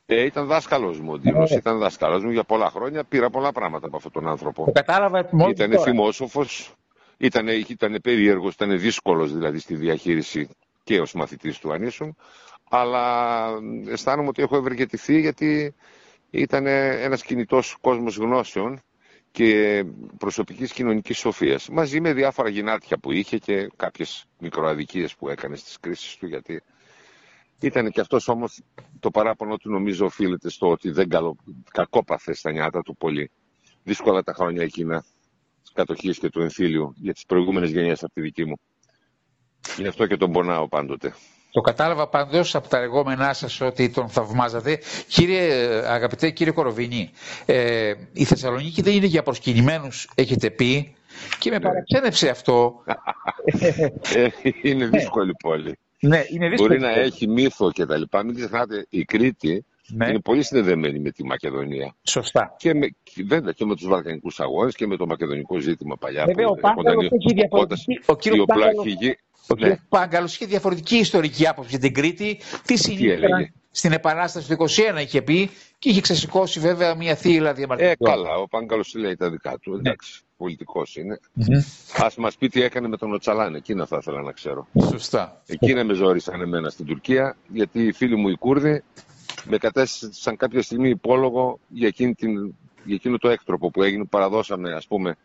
Ε, 0.06 0.24
ήταν 0.24 0.46
δάσκαλος 0.46 1.00
μου 1.00 1.12
ο 1.12 1.18
Ντίνος, 1.18 1.52
ε, 1.52 1.56
ήταν 1.56 1.78
δάσκαλος 1.80 2.24
μου 2.24 2.32
για 2.32 2.44
πολλά 2.44 2.70
χρόνια. 2.70 3.04
Πήρα 3.04 3.30
πολλά 3.30 3.52
πράγματα 3.52 3.88
από 3.88 3.96
αυτόν 3.96 4.12
τον 4.12 4.28
άνθρωπο. 4.28 4.66
Το 4.66 4.72
κατάλαβα 4.72 5.28
μόνο. 5.32 5.50
Ήταν 5.50 5.80
θυμόσοφο, 5.80 6.46
ήταν, 7.18 7.48
ήταν 7.48 8.00
περίεργος, 8.04 8.54
ήταν 8.54 8.80
δύσκολος 8.80 9.34
δηλαδή 9.34 9.60
στη 9.60 9.76
διαχείριση 9.76 10.50
και 10.84 11.00
ως 11.00 11.14
μαθητής 11.14 11.60
του 11.60 11.74
αν 11.74 11.92
αλλά 12.76 13.48
αισθάνομαι 13.88 14.28
ότι 14.28 14.42
έχω 14.42 14.56
ευεργετηθεί 14.58 15.20
γιατί 15.20 15.74
ήταν 16.30 16.66
ένας 16.68 17.24
κινητός 17.24 17.78
κόσμος 17.82 18.16
γνώσεων 18.18 18.80
και 19.32 19.84
προσωπικής 20.18 20.74
κοινωνικής 20.74 21.18
σοφίας. 21.18 21.70
Μαζί 21.70 22.02
με 22.02 22.14
διάφορα 22.14 22.50
γυνάτια 22.50 22.98
που 22.98 23.12
είχε 23.12 23.38
και 23.38 23.70
κάποιες 23.76 24.26
μικροαδικίες 24.40 25.16
που 25.16 25.30
έκανε 25.30 25.56
στις 25.56 25.80
κρίσεις 25.80 26.16
του 26.18 26.28
γιατί 26.28 26.62
ήταν 27.60 27.92
και 27.92 28.00
αυτός 28.02 28.28
όμως 28.28 28.62
το 29.00 29.12
παράπονο 29.12 29.58
του 29.58 29.70
νομίζω 29.72 30.06
οφείλεται 30.06 30.50
στο 30.50 30.70
ότι 30.70 30.90
δεν 30.92 31.10
καλο... 31.10 31.36
κακόπαθε 31.72 32.34
στα 32.34 32.52
νιάτα 32.52 32.82
του 32.82 32.96
πολύ. 32.98 33.32
Δύσκολα 33.84 34.24
τα 34.24 34.34
χρόνια 34.34 34.64
εκείνα 34.64 35.04
της 35.62 35.72
κατοχής 35.74 36.18
και 36.18 36.30
του 36.30 36.42
εμφύλιου 36.42 36.94
για 36.96 37.14
τις 37.14 37.26
προηγούμενες 37.26 37.72
γενιές 37.72 38.04
από 38.04 38.14
τη 38.14 38.22
δική 38.22 38.46
μου. 38.46 38.56
Γι' 39.78 39.88
αυτό 39.88 40.08
και 40.08 40.18
τον 40.18 40.32
πονάω 40.32 40.68
πάντοτε. 40.68 41.14
Το 41.54 41.62
κατάλαβα 41.62 42.08
πάντως 42.08 42.56
από 42.56 42.68
τα 42.68 42.80
λεγόμενά 42.80 43.34
σας 43.34 43.62
ότι 43.62 43.90
τον 43.90 44.10
θαυμάζατε. 44.10 44.80
Κύριε, 45.08 45.44
αγαπητέ 45.88 46.30
κύριε 46.30 46.54
Κοροβίνη, 46.54 47.12
ε, 47.46 47.94
η 48.14 48.24
Θεσσαλονίκη 48.24 48.82
δεν 48.82 48.94
είναι 48.94 49.06
για 49.06 49.24
προσκυνημένους, 49.24 50.10
έχετε 50.16 50.50
πει, 50.50 50.96
και 51.40 51.50
με 51.50 51.58
ναι. 51.58 51.64
παραξένεψε 51.64 52.30
αυτό. 52.30 52.84
Ε, 54.16 54.28
είναι 54.62 54.86
δύσκολη 54.86 55.32
πόλη. 55.44 55.78
Ναι, 56.00 56.24
είναι 56.30 56.50
δύσκολη. 56.50 56.78
Μπορεί 56.78 56.80
να 56.80 57.00
έχει 57.00 57.28
μύθο 57.28 57.72
και 57.72 57.86
τα 57.86 57.98
λοιπά. 57.98 58.24
Μην 58.24 58.36
ξεχνάτε, 58.36 58.86
η 58.90 59.06
Κρήτη 59.06 59.66
Ναι. 59.88 60.10
Είναι 60.10 60.20
πολύ 60.20 60.44
συνδεδεμένη 60.44 61.00
με 61.00 61.12
τη 61.12 61.26
Μακεδονία. 61.26 61.96
Σωστά. 62.04 62.56
Και 62.58 62.74
με, 62.74 62.96
βέβαια 63.26 63.52
και 63.52 63.66
με 63.66 63.76
τους 63.76 63.88
Βαλκανικούς 63.88 64.40
αγώνες 64.40 64.76
και 64.76 64.88
με 64.88 64.98
το 64.98 65.06
μακεδονικό 65.06 65.60
ζήτημα 65.60 65.96
παλιά. 65.98 66.26
Βέβαια, 66.26 66.48
ο 66.48 66.56
Πάγκαλος 66.56 67.06
έχει 67.12 67.34
διαφορετική. 67.34 68.00
Ο 68.06 68.16
κύριος 68.16 68.46
ναι. 69.60 69.78
Πάγκαλος 69.90 70.36
είχε 70.36 70.46
διαφορετική 70.46 70.96
ιστορική 70.98 71.48
άποψη 71.48 71.70
για 71.70 71.80
την 71.80 71.94
Κρήτη. 71.94 72.40
Τι 72.66 72.78
συνέβη 72.78 73.54
στην 73.72 73.92
Επανάσταση 73.92 74.48
του 74.48 74.66
21 74.98 75.02
είχε 75.02 75.22
πει 75.22 75.50
και 75.80 75.90
είχε 75.90 76.02
ξεσηκώσει 76.02 76.60
βέβαια 76.60 76.96
μια 76.96 77.16
θύλα 77.16 77.54
διαμαρτυρία. 77.54 77.92
Ε, 77.92 77.96
καλά, 78.04 78.36
ο 78.36 78.48
Πάγκαλος 78.48 78.96
λέει 78.96 79.16
τα 79.16 79.30
δικά 79.30 79.58
του. 79.58 79.74
Εντάξει, 79.74 80.22
ναι. 80.22 80.28
πολιτικός 80.38 80.96
είναι. 80.96 81.20
Mm-hmm. 81.40 82.04
Α 82.04 82.08
μας 82.18 82.36
πει 82.38 82.50
τι 82.50 82.62
έκανε 82.62 82.88
με 82.88 82.98
τον 82.98 83.14
Οτσαλάν, 83.14 83.56
εκείνα 83.56 83.86
θα 83.86 83.98
ήθελα 84.02 84.22
να 84.22 84.32
ξέρω. 84.32 84.68
Σωστά. 84.90 85.42
Εκείνα 85.46 85.84
με 85.84 85.94
ζόρισαν 85.94 86.42
εμένα 86.42 86.70
στην 86.70 86.86
Τουρκία, 86.86 87.38
γιατί 87.48 87.84
οι 87.84 87.92
φίλοι 87.92 88.16
μου 88.16 88.28
οι 88.30 88.36
Κούρδοι 88.38 88.84
με 89.44 89.58
κατέστησαν 89.58 90.38
κάποια 90.38 90.62
στιγμή 90.62 90.90
υπόλογο 90.90 91.60
για, 91.68 91.88
εκείνη 91.88 92.14
την, 92.14 92.56
για 92.84 92.96
εκείνο 92.96 93.18
το 93.18 93.30
έκτροπο 93.30 93.70
που 93.72 93.84
έγινε. 93.84 94.06
Παραδώσαμε, 94.06 94.74
ας 94.74 94.88
πούμε, 94.88 95.16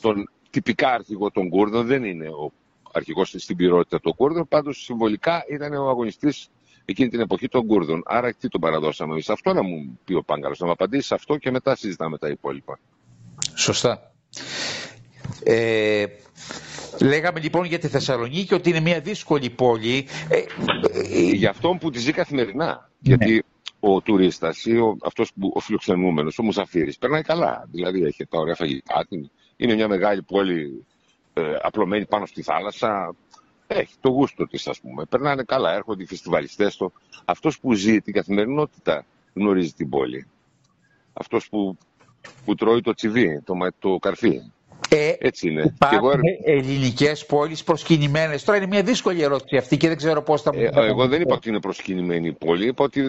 τον 0.00 0.30
τυπικά 0.50 0.92
αρχηγό 0.92 1.30
των 1.30 1.48
Κούρδων. 1.48 1.86
Δεν 1.86 2.04
είναι 2.04 2.28
ο 2.28 2.52
αρχηγός 2.92 3.34
στην 3.36 3.56
πυρότητα 3.56 4.00
των 4.00 4.14
Κούρδων, 4.14 4.48
πάντως 4.48 4.82
συμβολικά 4.82 5.44
ήταν 5.50 5.74
ο 5.74 5.88
αγωνιστής 5.88 6.48
εκείνη 6.84 7.08
την 7.08 7.20
εποχή 7.20 7.48
των 7.48 7.66
Κούρδων. 7.66 8.02
Άρα 8.04 8.32
τι 8.34 8.48
τον 8.48 8.60
παραδώσαμε 8.60 9.12
εμείς; 9.12 9.30
Αυτό 9.30 9.52
να 9.52 9.62
μου 9.62 9.98
πει 10.04 10.14
ο 10.14 10.22
Πάγκαλο, 10.22 10.54
να 10.58 10.66
μου 10.66 10.72
απαντήσει 10.72 11.06
σε 11.06 11.14
αυτό 11.14 11.36
και 11.36 11.50
μετά 11.50 11.76
συζητάμε 11.76 12.18
τα 12.18 12.28
υπόλοιπα. 12.28 12.78
Σωστά. 13.54 14.12
Ε, 15.44 16.04
λέγαμε 17.00 17.40
λοιπόν 17.40 17.64
για 17.64 17.78
τη 17.78 17.88
Θεσσαλονίκη 17.88 18.54
ότι 18.54 18.68
είναι 18.70 18.80
μια 18.80 19.00
δύσκολη 19.00 19.50
πόλη. 19.50 20.06
Ε, 20.28 20.36
ε, 20.36 21.18
για 21.18 21.50
αυτόν 21.50 21.78
που 21.78 21.90
τη 21.90 21.98
ζει 21.98 22.12
καθημερινά. 22.12 22.66
Ναι. 22.66 23.16
Γιατί 23.16 23.44
ο 23.86 24.00
τουρίστας 24.00 24.64
ή 24.64 24.76
ο, 24.76 24.96
αυτός 25.04 25.32
που, 25.32 25.52
ο 25.54 25.60
φιλοξενούμενος, 25.60 26.38
ο 26.38 26.42
Μουσαφίρη, 26.42 26.94
περνάει 27.00 27.22
καλά. 27.22 27.68
Δηλαδή 27.70 28.02
έχει 28.04 28.26
τα 28.26 28.38
ωραία 28.38 28.54
φαγητά. 28.54 29.06
Είναι 29.56 29.74
μια 29.74 29.88
μεγάλη 29.88 30.22
πόλη 30.22 30.84
ε, 31.34 31.56
απλωμένη 31.62 32.06
πάνω 32.06 32.26
στη 32.26 32.42
θάλασσα. 32.42 33.14
Έχει 33.66 33.94
το 34.00 34.08
γούστο 34.08 34.46
της, 34.46 34.66
ας 34.66 34.80
πούμε. 34.80 35.04
Περνάνε 35.04 35.42
καλά, 35.42 35.72
έρχονται 35.72 36.02
οι 36.02 36.06
φεστιβαλιστές 36.06 36.76
του. 36.76 36.92
Αυτός 37.24 37.60
που 37.60 37.72
ζει 37.72 38.00
την 38.00 38.12
καθημερινότητα 38.12 39.04
γνωρίζει 39.34 39.72
την 39.72 39.88
πόλη. 39.88 40.26
Αυτός 41.12 41.48
που, 41.48 41.78
που 42.44 42.54
τρώει 42.54 42.80
το 42.80 42.92
τσιβί, 42.94 43.40
το, 43.44 43.54
το 43.78 43.98
καρφί. 43.98 44.52
Ε, 44.88 45.12
Έτσι 45.18 45.48
είναι. 45.48 45.72
Υπάρχουν 45.74 45.98
εγώ... 45.98 46.10
ελληνικές 46.44 47.26
πόλεις 47.26 47.64
προσκυνημένες. 47.64 48.44
Τώρα 48.44 48.58
είναι 48.58 48.66
μια 48.66 48.82
δύσκολη 48.82 49.22
ερώτηση 49.22 49.56
αυτή 49.56 49.76
και 49.76 49.88
δεν 49.88 49.96
ξέρω 49.96 50.22
πώς 50.22 50.42
θα 50.42 50.54
μου 50.54 50.60
ε, 50.60 50.70
Εγώ 50.74 51.06
δεν 51.06 51.20
είπα 51.20 51.34
ότι 51.34 51.48
είναι 51.48 51.60
προσκυνημένη 51.60 52.28
η 52.28 52.32
πόλη. 52.32 52.66
Είπα 52.66 52.84
ότι, 52.84 53.02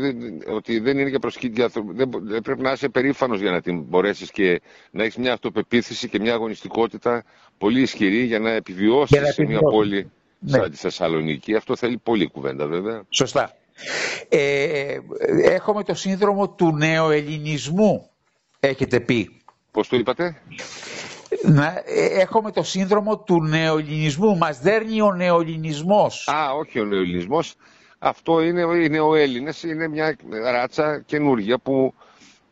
ότι 0.55 0.79
δεν 0.79 0.97
είναι 0.97 1.09
για 1.09 1.19
προσκυνητή. 1.19 1.65
Δεν, 1.95 2.09
δεν 2.21 2.41
πρέπει 2.41 2.61
να 2.61 2.71
είσαι 2.71 2.89
περήφανος 2.89 3.39
για 3.39 3.51
να 3.51 3.61
την 3.61 3.81
μπορέσεις 3.81 4.31
και 4.31 4.61
να 4.91 5.03
έχεις 5.03 5.15
μια 5.15 5.33
αυτοπεποίθηση 5.33 6.09
και 6.09 6.19
μια 6.19 6.33
αγωνιστικότητα 6.33 7.23
πολύ 7.57 7.81
ισχυρή 7.81 8.23
για 8.23 8.39
να 8.39 8.49
επιβιώσεις 8.51 9.33
σε 9.33 9.45
μια 9.45 9.59
πόλη 9.59 10.11
ναι. 10.39 10.57
σαν 10.57 10.71
τη 10.71 10.77
Θεσσαλονίκη. 10.77 11.55
Αυτό 11.55 11.75
θέλει 11.75 11.97
πολύ 11.97 12.27
κουβέντα 12.27 12.67
βέβαια. 12.67 13.03
Σωστά. 13.09 13.55
Ε, 14.29 14.97
έχουμε 15.43 15.83
το 15.83 15.93
σύνδρομο 15.93 16.49
του 16.49 16.75
νεοελληνισμού, 16.75 18.09
έχετε 18.59 18.99
πει. 18.99 19.41
Πώς 19.71 19.87
το 19.87 19.95
είπατε; 19.97 20.41
Να, 21.47 21.81
ε, 21.85 22.05
έχουμε 22.05 22.51
το 22.51 22.63
σύνδρομο 22.63 23.17
του 23.17 23.43
νεοελληνισμού. 23.43 24.37
Μας 24.37 24.59
δέρνει 24.59 25.01
ο 25.01 25.13
νεοελληνισμός. 25.13 26.27
Α, 26.27 26.53
όχι 26.53 26.79
ο 26.79 26.85
νεοελληνισμός. 26.85 27.55
Αυτό 27.99 28.41
είναι 28.41 28.61
οι 28.61 28.89
νεοέλληνες. 28.89 29.63
Είναι 29.63 29.87
μια 29.87 30.15
ράτσα 30.51 30.99
καινούργια 31.05 31.57
που 31.57 31.93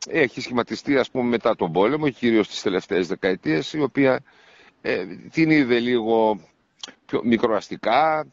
έχει 0.09 0.41
σχηματιστεί 0.41 0.97
ας 0.97 1.09
πούμε 1.11 1.29
μετά 1.29 1.55
τον 1.55 1.71
πόλεμο, 1.71 2.09
κυρίως 2.09 2.47
τις 2.47 2.61
τελευταίες 2.61 3.07
δεκαετίες, 3.07 3.73
η 3.73 3.81
οποία 3.81 4.19
ε, 4.81 5.05
την 5.31 5.49
είδε 5.49 5.79
λίγο 5.79 6.39
πιο 7.05 7.21
μικροαστικά. 7.23 8.25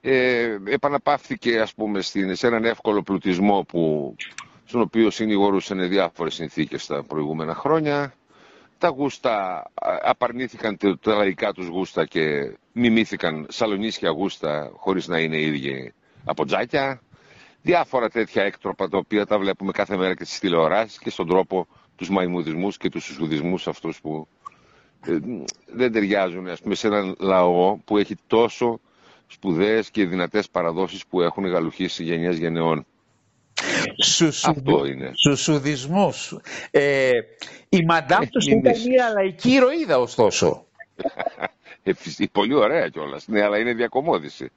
Ε, 0.00 0.56
επαναπαύθηκε 0.64 1.60
ας 1.60 1.74
πούμε 1.74 2.00
στην, 2.00 2.34
σε 2.36 2.46
έναν 2.46 2.64
εύκολο 2.64 3.02
πλουτισμό 3.02 3.64
που, 3.68 4.14
στον 4.64 4.80
οποίο 4.80 5.10
συνηγορούσαν 5.10 5.88
διάφορες 5.88 6.34
συνθήκες 6.34 6.86
τα 6.86 7.02
προηγούμενα 7.02 7.54
χρόνια. 7.54 8.14
Τα 8.78 8.88
γούστα 8.88 9.62
απαρνήθηκαν 10.02 10.76
τα 11.00 11.14
λαϊκά 11.14 11.52
τους 11.52 11.66
γούστα 11.66 12.04
και 12.06 12.56
μιμήθηκαν 12.72 13.46
σαλονίσια 13.48 14.10
γούστα 14.10 14.70
χωρίς 14.76 15.08
να 15.08 15.18
είναι 15.18 15.40
ίδιοι 15.40 15.92
από 16.24 16.44
τζάκια. 16.44 17.00
Διάφορα 17.62 18.08
τέτοια 18.08 18.42
έκτροπα 18.42 18.88
τα 18.88 18.98
οποία 18.98 19.26
τα 19.26 19.38
βλέπουμε 19.38 19.72
κάθε 19.72 19.96
μέρα 19.96 20.14
και 20.14 20.24
στις 20.24 20.38
τηλεοράσεις 20.38 20.98
και 20.98 21.10
στον 21.10 21.28
τρόπο 21.28 21.66
τους 21.96 22.10
μαϊμουδισμούς 22.10 22.76
και 22.76 22.88
τους 22.88 23.04
σουσουδισμούς 23.04 23.68
αυτούς 23.68 24.00
που 24.00 24.28
ε, 25.06 25.18
δεν 25.66 25.92
ταιριάζουν 25.92 26.48
ας 26.48 26.60
πούμε, 26.60 26.74
σε 26.74 26.86
έναν 26.86 27.16
λαό 27.18 27.76
που 27.84 27.96
έχει 27.98 28.14
τόσο 28.26 28.80
σπουδαίες 29.26 29.90
και 29.90 30.06
δυνατές 30.06 30.50
παραδόσεις 30.50 31.06
που 31.06 31.20
έχουν 31.20 31.46
γαλουχίσει 31.46 32.02
γενιές 32.04 32.38
γενεών. 32.38 32.86
Αυτό 34.44 34.86
είναι. 34.86 35.12
Σουσουδισμούς. 35.14 36.36
Ε, 36.70 37.10
η 37.68 37.84
μαντάμ 37.84 38.24
του 38.24 38.50
ήταν 38.50 38.72
μια 38.88 39.10
λαϊκή 39.14 39.50
ηρωίδα 39.50 39.98
ωστόσο. 39.98 40.66
Ε, 41.82 41.92
πολύ 42.32 42.54
ωραία 42.54 42.88
κιόλας. 42.88 43.28
Ναι, 43.28 43.42
αλλά 43.42 43.58
είναι 43.58 43.72
διακομόδηση. 43.72 44.50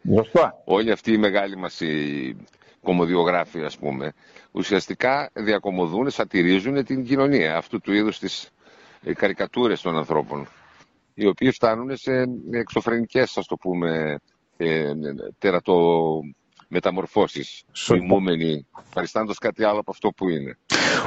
Όλοι 0.64 0.92
αυτοί 0.92 1.12
οι 1.12 1.18
μεγάλοι 1.18 1.58
μας 1.58 1.80
οι 1.82 2.36
κομμωδιογράφοι, 2.84 3.62
ας 3.64 3.78
πούμε, 3.78 4.14
ουσιαστικά 4.52 5.30
διακομωδούν, 5.34 6.10
σατυρίζουν 6.10 6.86
την 6.86 7.06
κοινωνία 7.06 7.58
αυτού 7.58 7.80
του 7.80 7.94
είδους 7.94 8.20
τη 8.20 8.28
ε, 9.04 9.14
καρικατούρες 9.14 9.82
των 9.82 9.98
ανθρώπων 9.98 10.48
οι 11.14 11.28
οποίοι 11.28 11.52
φτάνουν 11.52 11.98
σε 11.98 12.26
εξωφρενικές, 12.52 13.38
ας 13.38 13.48
το 13.48 13.56
πούμε, 13.58 14.20
ε, 14.58 14.92
τερατομεταμορφώσεις, 16.72 17.64
σωμούμενοι, 17.72 18.68
παριστάντως 18.94 19.38
κάτι 19.38 19.64
άλλο 19.64 19.80
από 19.80 19.92
αυτό 19.92 20.10
που 20.10 20.30
είναι. 20.30 20.58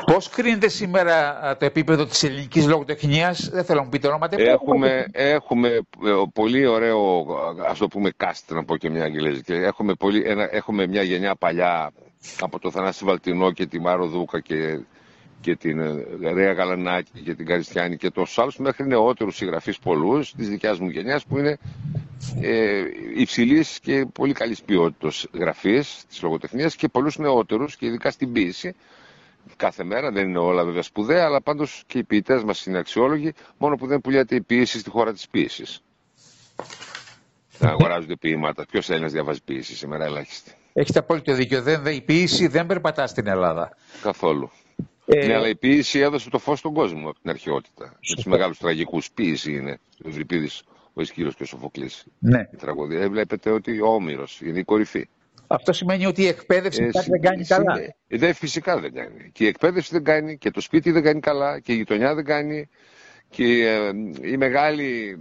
Πώς 0.05 0.29
κρίνεται 0.29 0.69
σήμερα 0.69 1.39
το 1.59 1.65
επίπεδο 1.65 2.07
της 2.07 2.23
ελληνικής 2.23 2.67
λογοτεχνίας, 2.67 3.49
δεν 3.49 3.65
θέλω 3.65 3.79
να 3.79 3.85
μου 3.85 3.91
πείτε 3.91 4.07
ονόματα. 4.09 4.37
Έχουμε, 4.41 5.07
έχουμε 5.13 5.69
ε, 5.69 5.83
πολύ 6.33 6.67
ωραίο, 6.67 7.27
ας 7.69 7.79
το 7.79 7.89
πούμε, 7.89 8.11
cast, 8.25 8.43
να 8.55 8.65
πω 8.65 8.77
και 8.77 8.91
μια 8.91 9.05
αγγελέζικη. 9.05 9.53
Έχουμε, 9.53 9.95
πολύ, 9.95 10.25
έχουμε 10.51 10.87
μια 10.87 11.03
γενιά 11.03 11.35
παλιά 11.35 11.93
από 12.41 12.59
το 12.59 12.71
Θανάση 12.71 13.05
Βαλτινό 13.05 13.51
και 13.53 13.67
τη 13.67 13.81
Μάρο 13.81 14.07
Δούκα 14.07 14.41
και 14.41 14.81
και 15.45 15.57
την 15.57 15.79
ε, 15.81 16.33
Ρέα 16.33 16.53
Γαλανάκη 16.53 17.21
και 17.25 17.35
την 17.35 17.47
Καριστιάνη 17.47 17.97
και 17.97 18.11
τόσου 18.11 18.43
άλλου, 18.43 18.53
μέχρι 18.59 18.87
νεότερους 18.87 19.37
συγγραφείς 19.37 19.79
πολλούς 19.79 20.35
της 20.35 20.49
δικιάς 20.49 20.79
μου 20.79 20.89
γενιάς 20.89 21.25
που 21.25 21.39
είναι 21.39 21.59
ε, 22.41 22.83
υψηλής 23.17 23.79
και 23.81 24.07
πολύ 24.13 24.33
καλής 24.33 24.63
ποιότητας 24.63 25.27
γραφής 25.33 26.05
της 26.09 26.23
λογοτεχνίας 26.23 26.77
και 26.77 26.89
πολλούς 26.89 27.19
νεότερους 27.19 27.77
και 27.77 27.87
ειδικά 27.87 28.11
στην 28.11 28.33
ποίηση. 28.33 28.75
Κάθε 29.57 29.85
μέρα 29.85 30.11
δεν 30.11 30.29
είναι 30.29 30.39
όλα 30.39 30.65
βέβαια 30.65 30.83
σπουδαία, 30.83 31.25
αλλά 31.25 31.43
πάντως 31.43 31.83
και 31.87 31.99
οι 31.99 32.05
ποιητές 32.05 32.43
μας 32.43 32.67
είναι 32.67 32.79
αξιόλογοι, 32.79 33.33
μόνο 33.59 33.77
που 33.77 33.87
δεν 33.87 34.01
πουλιάται 34.01 34.35
η 34.35 34.41
ποίηση 34.41 34.79
στη 34.79 34.91
χώρα 34.91 35.13
της 35.13 35.29
ποίηση. 35.29 35.65
Να 37.59 37.69
αγοράζονται 37.69 38.17
ποίηματα. 38.17 38.65
Ποιος 38.71 38.91
Έλληνας 38.91 39.13
διαβάζει 39.13 39.43
ποίηση 39.45 39.77
σήμερα, 39.77 40.05
ελάχιστη. 40.05 40.53
Έχετε 40.73 40.99
απόλυτο 40.99 41.35
δίκιο. 41.35 41.63
Δεν, 41.63 41.87
η 41.87 42.01
ποίηση 42.01 42.47
δεν 42.47 42.67
περπατά 42.67 43.07
στην 43.07 43.27
Ελλάδα. 43.27 43.77
Καθόλου. 44.03 44.51
Ε... 45.07 45.27
Ναι, 45.27 45.35
αλλά 45.35 45.49
η 45.49 45.57
ποίηση 45.57 45.99
έδωσε 45.99 46.31
το 46.31 46.39
φως 46.39 46.59
στον 46.59 46.75
κόσμο 46.75 47.09
από 47.09 47.21
την 47.21 47.31
αρχαιότητα. 47.31 47.85
Με 47.85 48.15
τους 48.15 48.25
μεγάλους 48.25 48.59
τραγικούς. 48.59 49.11
Ποίηση 49.11 49.53
είναι. 49.53 49.79
Ο 50.05 50.09
Ευρυπίδη, 50.09 50.49
ο 50.93 51.01
Ισκύρο 51.01 51.31
και 51.31 51.43
ο 51.43 51.47
Σοφοκλής. 51.47 52.05
Ναι. 52.19 52.49
Η 52.53 52.57
τραγωδία. 52.57 53.01
Ε, 53.01 53.09
βλέπετε 53.09 53.51
ότι 53.51 53.81
ο 53.81 53.87
Όμηρος 53.87 54.41
είναι 54.41 54.59
η 54.59 54.65
κορυφή. 54.65 55.09
Αυτό 55.47 55.73
σημαίνει 55.73 56.07
ότι 56.07 56.23
η 56.23 56.27
εκπαίδευση 56.27 56.83
ε, 56.83 56.91
δεν 56.91 57.21
κάνει 57.21 57.45
καλά. 57.45 57.81
Ε, 58.09 58.17
δεν, 58.17 58.35
φυσικά 58.35 58.81
δεν 58.81 58.93
κάνει. 58.95 59.31
Και 59.33 59.45
η 59.45 59.47
εκπαίδευση 59.47 59.93
δεν 59.93 60.05
κάνει, 60.05 60.39
και 60.39 60.51
το 60.51 60.61
σπίτι 60.61 60.91
δεν 60.91 61.03
κάνει 61.03 61.21
καλά, 61.21 61.61
και 61.61 61.73
η 61.73 61.77
γειτονιά 61.77 62.15
δεν 62.15 62.25
κάνει. 62.25 62.69
Και 63.31 63.69
ε, 63.69 63.91
οι 64.23 64.37
μεγάλοι 64.37 65.19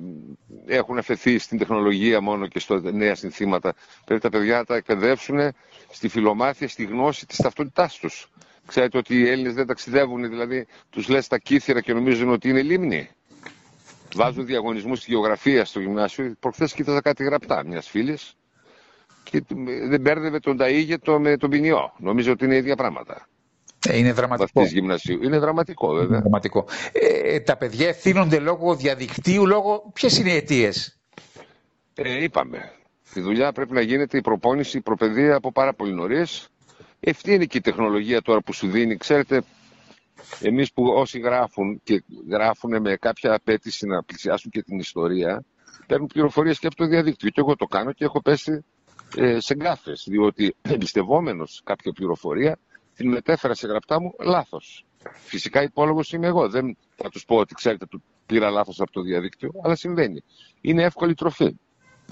έχουν 0.66 0.98
αφαιθεί 0.98 1.38
στην 1.38 1.58
τεχνολογία 1.58 2.22
μόνο 2.22 2.48
και 2.48 2.60
στα 2.60 2.82
νέα 2.92 3.16
συνθήματα. 3.16 3.74
Πρέπει 4.06 4.22
τα 4.22 4.30
παιδιά 4.30 4.58
να 4.58 4.66
τα 4.66 4.76
εκπαιδεύσουν 4.76 5.40
στη 5.90 6.08
φιλομάθεια, 6.08 6.68
στη 6.68 6.84
γνώση 6.84 7.26
της 7.26 7.38
ταυτότητάς 7.38 7.98
τους. 7.98 8.28
Ξέρετε 8.68 8.98
ότι 8.98 9.16
οι 9.20 9.30
Έλληνες 9.30 9.54
δεν 9.54 9.68
ταξιδεύουν, 9.68 10.30
δηλαδή 10.30 10.68
τους 10.90 11.08
λες 11.08 11.28
τα 11.28 11.38
κύθυρα 11.38 11.82
και 11.82 11.94
νομίζουν 11.94 12.30
ότι 12.30 12.50
είναι 12.50 12.62
λίμνη. 12.62 13.10
Βάζουν 14.16 14.46
διαγωνισμούς 14.46 15.00
στη 15.00 15.12
γεωγραφία 15.12 15.66
στο 15.66 15.80
γυμνάσιο. 15.80 16.36
Προχθές 16.40 16.74
κοίταζα 16.74 17.02
κάτι 17.02 17.24
γραπτά 17.24 17.66
μιας 17.66 17.90
φίλης 17.90 18.36
και 19.24 19.44
δεν 19.90 20.02
μπέρδευε 20.02 20.40
τον 20.40 20.58
Ταΐγετο 20.62 21.18
με 21.20 21.38
τον 21.38 21.50
Ποινιό. 21.50 21.94
Νομίζω 21.98 22.32
ότι 22.32 22.46
είναι 22.46 22.56
ίδια 22.56 22.76
πράγματα. 22.76 23.28
Ε, 23.88 23.98
είναι 23.98 24.12
δραματικό. 24.12 24.64
Γυμνασίου. 24.64 25.24
Είναι 25.24 25.40
δραματικό, 25.40 25.88
βέβαια. 25.88 26.08
Είναι 26.08 26.18
δραματικό. 26.20 26.66
Ε, 26.92 27.40
τα 27.40 27.58
παιδιά 27.58 27.88
ευθύνονται 27.88 28.40
λόγω 28.40 28.76
διαδικτύου, 28.76 29.48
λόγω. 29.48 29.92
Ποιες 29.94 30.18
είναι 30.18 30.32
οι 30.32 30.36
αιτίες; 30.36 31.00
Ε, 31.96 32.24
είπαμε. 32.24 32.72
Τη 33.14 33.22
δουλειά 33.22 33.52
πρέπει 33.52 33.74
να 33.74 33.82
γίνεται 33.82 34.18
η 34.18 34.22
προπόνηση, 34.22 34.78
η 34.78 34.82
προπαιδεία 34.82 35.36
από 35.36 35.52
πάρα 35.52 35.74
πολύ 35.74 35.94
νωρίς 35.94 36.48
Αυτή 37.10 37.34
είναι 37.34 37.46
και 37.46 37.58
η 37.58 37.62
τεχνολογία 37.62 38.22
τώρα 38.22 38.42
που 38.42 38.54
σου 38.54 38.68
δίνει. 38.70 38.98
Ξέρετε, 38.98 39.44
εμείς 40.42 40.74
που 40.74 40.84
όσοι 40.86 41.20
γράφουν 41.20 41.82
και 41.84 42.04
γράφουν 42.30 42.82
με 42.82 42.96
κάποια 42.96 43.34
απέτηση 43.34 43.86
να 43.86 44.04
πλησιάσουν 44.04 44.52
και 44.52 44.62
την 44.64 44.80
ιστορία, 44.80 45.44
παίρνουν 45.88 46.08
πληροφορίες 46.08 46.60
και 46.60 46.68
από 46.68 46.76
το 46.76 46.86
διαδίκτυο. 46.86 47.30
Και 47.30 47.40
εγώ 47.40 47.56
το 47.56 47.66
κάνω 47.66 47.92
και 47.92 48.04
έχω 48.04 48.22
πέσει 48.22 48.66
ε, 49.16 49.40
σε 49.40 49.56
γκάφες, 49.56 50.06
διότι 50.10 50.56
εμπιστευόμενος 50.62 51.62
κάποια 51.64 51.92
πληροφορία 51.92 52.60
την 52.96 53.10
μετέφερα 53.10 53.54
σε 53.54 53.68
γραπτά 53.68 54.02
μου 54.02 54.14
λάθος. 54.20 54.86
Φυσικά 55.12 55.64
υπόλογος 55.64 56.12
είμαι 56.14 56.28
εγώ. 56.28 56.50
Δεν 56.50 56.78
θα 56.96 57.10
τους 57.10 57.26
πω 57.26 57.36
ότι 57.36 57.54
ξέρετε, 57.54 57.86
του 57.86 58.04
πήρα 58.26 58.50
λάθος 58.50 58.80
από 58.80 58.92
το 58.92 59.02
διαδίκτυο, 59.02 59.52
αλλά 59.64 59.76
συμβαίνει. 59.76 60.24
Είναι 60.62 60.84
εύκολη 60.84 61.14
τροφή. 61.14 61.56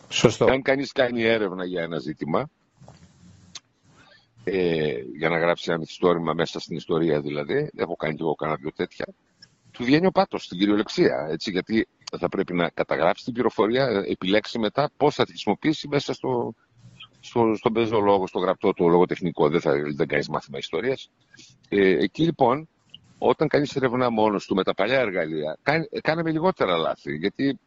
Σωστό. 0.09 0.45
Αν 0.45 0.61
κανείς 0.61 0.91
κάνει 0.91 1.23
έρευνα 1.23 1.65
για 1.65 1.81
ένα 1.81 1.99
ζήτημα, 1.99 2.49
ε, 4.43 4.93
για 5.17 5.29
να 5.29 5.37
γράψει 5.37 5.65
ένα 5.67 5.79
μυθιστόρημα 5.79 6.33
μέσα 6.33 6.59
στην 6.59 6.75
ιστορία 6.75 7.21
δηλαδή, 7.21 7.69
έχω 7.75 7.95
κάνει 7.95 8.15
και 8.15 8.23
εγώ 8.23 8.35
κανένα 8.35 8.57
δυο 8.61 8.71
τέτοια, 8.75 9.05
του 9.71 9.83
βγαίνει 9.83 10.05
ο 10.05 10.11
πάτος 10.11 10.43
στην 10.43 10.57
κυριολεξία. 10.57 11.27
Έτσι, 11.31 11.51
γιατί 11.51 11.87
θα 12.19 12.29
πρέπει 12.29 12.53
να 12.53 12.69
καταγράψει 12.69 13.23
την 13.23 13.33
πληροφορία, 13.33 14.03
επιλέξει 14.07 14.59
μετά 14.59 14.91
πώς 14.97 15.15
θα 15.15 15.23
τη 15.23 15.29
χρησιμοποιήσει 15.29 15.87
μέσα 15.87 16.13
στο, 16.13 16.53
στο, 17.19 17.53
στον 17.55 17.73
πεζολόγο, 17.73 18.27
στο 18.27 18.39
γραπτό 18.39 18.73
του 18.73 18.89
λογοτεχνικό. 18.89 19.49
Δεν, 19.49 19.61
θα, 19.61 19.71
δεν 19.95 20.07
κάνει 20.07 20.23
μάθημα 20.29 20.57
ιστορίας. 20.57 21.09
Ε, 21.69 22.03
εκεί 22.03 22.23
λοιπόν, 22.23 22.67
όταν 23.17 23.47
κάνεις 23.47 23.75
ερευνά 23.75 24.09
μόνος 24.09 24.45
του 24.45 24.55
με 24.55 24.63
τα 24.63 24.73
παλιά 24.73 24.99
εργαλεία, 24.99 25.57
κάναμε 26.01 26.31
λιγότερα 26.31 26.77
λάθη. 26.77 27.15
Γιατί 27.15 27.59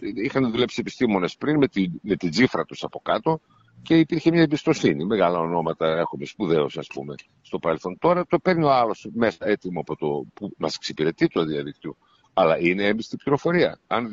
είχαν 0.00 0.50
δουλέψει 0.50 0.80
επιστήμονες 0.80 1.36
πριν 1.36 1.56
με 1.56 1.68
τη, 1.68 1.86
με 2.02 2.16
την 2.16 2.30
τσίφρα 2.30 2.64
τους 2.64 2.82
από 2.82 3.00
κάτω 3.00 3.40
και 3.82 3.98
υπήρχε 3.98 4.30
μια 4.30 4.42
εμπιστοσύνη. 4.42 5.04
Μεγάλα 5.04 5.38
ονόματα 5.38 5.86
έχουμε 5.86 6.24
σπουδαίω, 6.24 6.64
ας 6.76 6.86
πούμε, 6.86 7.14
στο 7.42 7.58
παρελθόν. 7.58 7.98
Τώρα 7.98 8.26
το 8.26 8.38
παίρνει 8.38 8.64
ο 8.64 8.72
άλλος 8.72 9.08
μέσα 9.12 9.48
έτοιμο 9.48 9.80
από 9.80 9.96
το 9.96 10.24
που 10.34 10.50
μας 10.56 10.74
εξυπηρετεί 10.74 11.26
το 11.26 11.44
διαδίκτυο. 11.44 11.96
Αλλά 12.34 12.58
είναι 12.58 12.84
έμπιστη 12.86 13.16
πληροφορία. 13.16 13.78
Αν, 13.86 14.08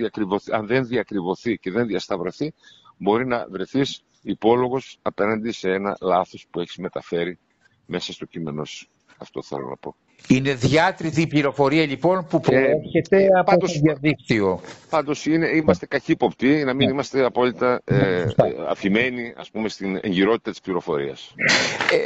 αν 0.51 0.67
δεν 0.67 0.85
διακριβωθεί 0.87 1.57
και 1.57 1.71
δεν 1.71 1.87
διασταυρωθεί, 1.87 2.53
μπορεί 2.97 3.27
να 3.27 3.47
βρεθείς 3.49 4.03
υπόλογος 4.21 4.97
απέναντι 5.01 5.51
σε 5.51 5.71
ένα 5.71 5.97
λάθος 6.01 6.47
που 6.49 6.59
έχεις 6.59 6.77
μεταφέρει 6.77 7.39
μέσα 7.85 8.13
στο 8.13 8.25
κείμενό 8.25 8.65
σου. 8.65 8.87
Αυτό 9.17 9.43
θέλω 9.43 9.67
να 9.67 9.77
πω. 9.77 9.95
Είναι 10.27 10.53
διάτρητη 10.53 11.21
η 11.21 11.27
πληροφορία 11.27 11.85
λοιπόν 11.85 12.27
που 12.27 12.39
προέρχεται 12.39 13.23
ε, 13.23 13.27
από 13.37 13.51
πάντως, 13.51 13.73
το 13.73 13.79
διαδίκτυο. 13.79 14.59
Πάντως 14.89 15.25
είναι, 15.25 15.47
είμαστε 15.47 15.85
καχύποπτοι, 15.85 16.63
να 16.63 16.73
μην 16.73 16.87
ναι. 16.87 16.93
είμαστε 16.93 17.25
απόλυτα 17.25 17.81
ε, 17.83 18.25
αφημένοι 18.69 19.33
ας 19.37 19.49
πούμε, 19.51 19.69
στην 19.69 19.99
εγκυρότητα 20.01 20.51
της 20.51 20.59
πληροφορίας. 20.61 21.33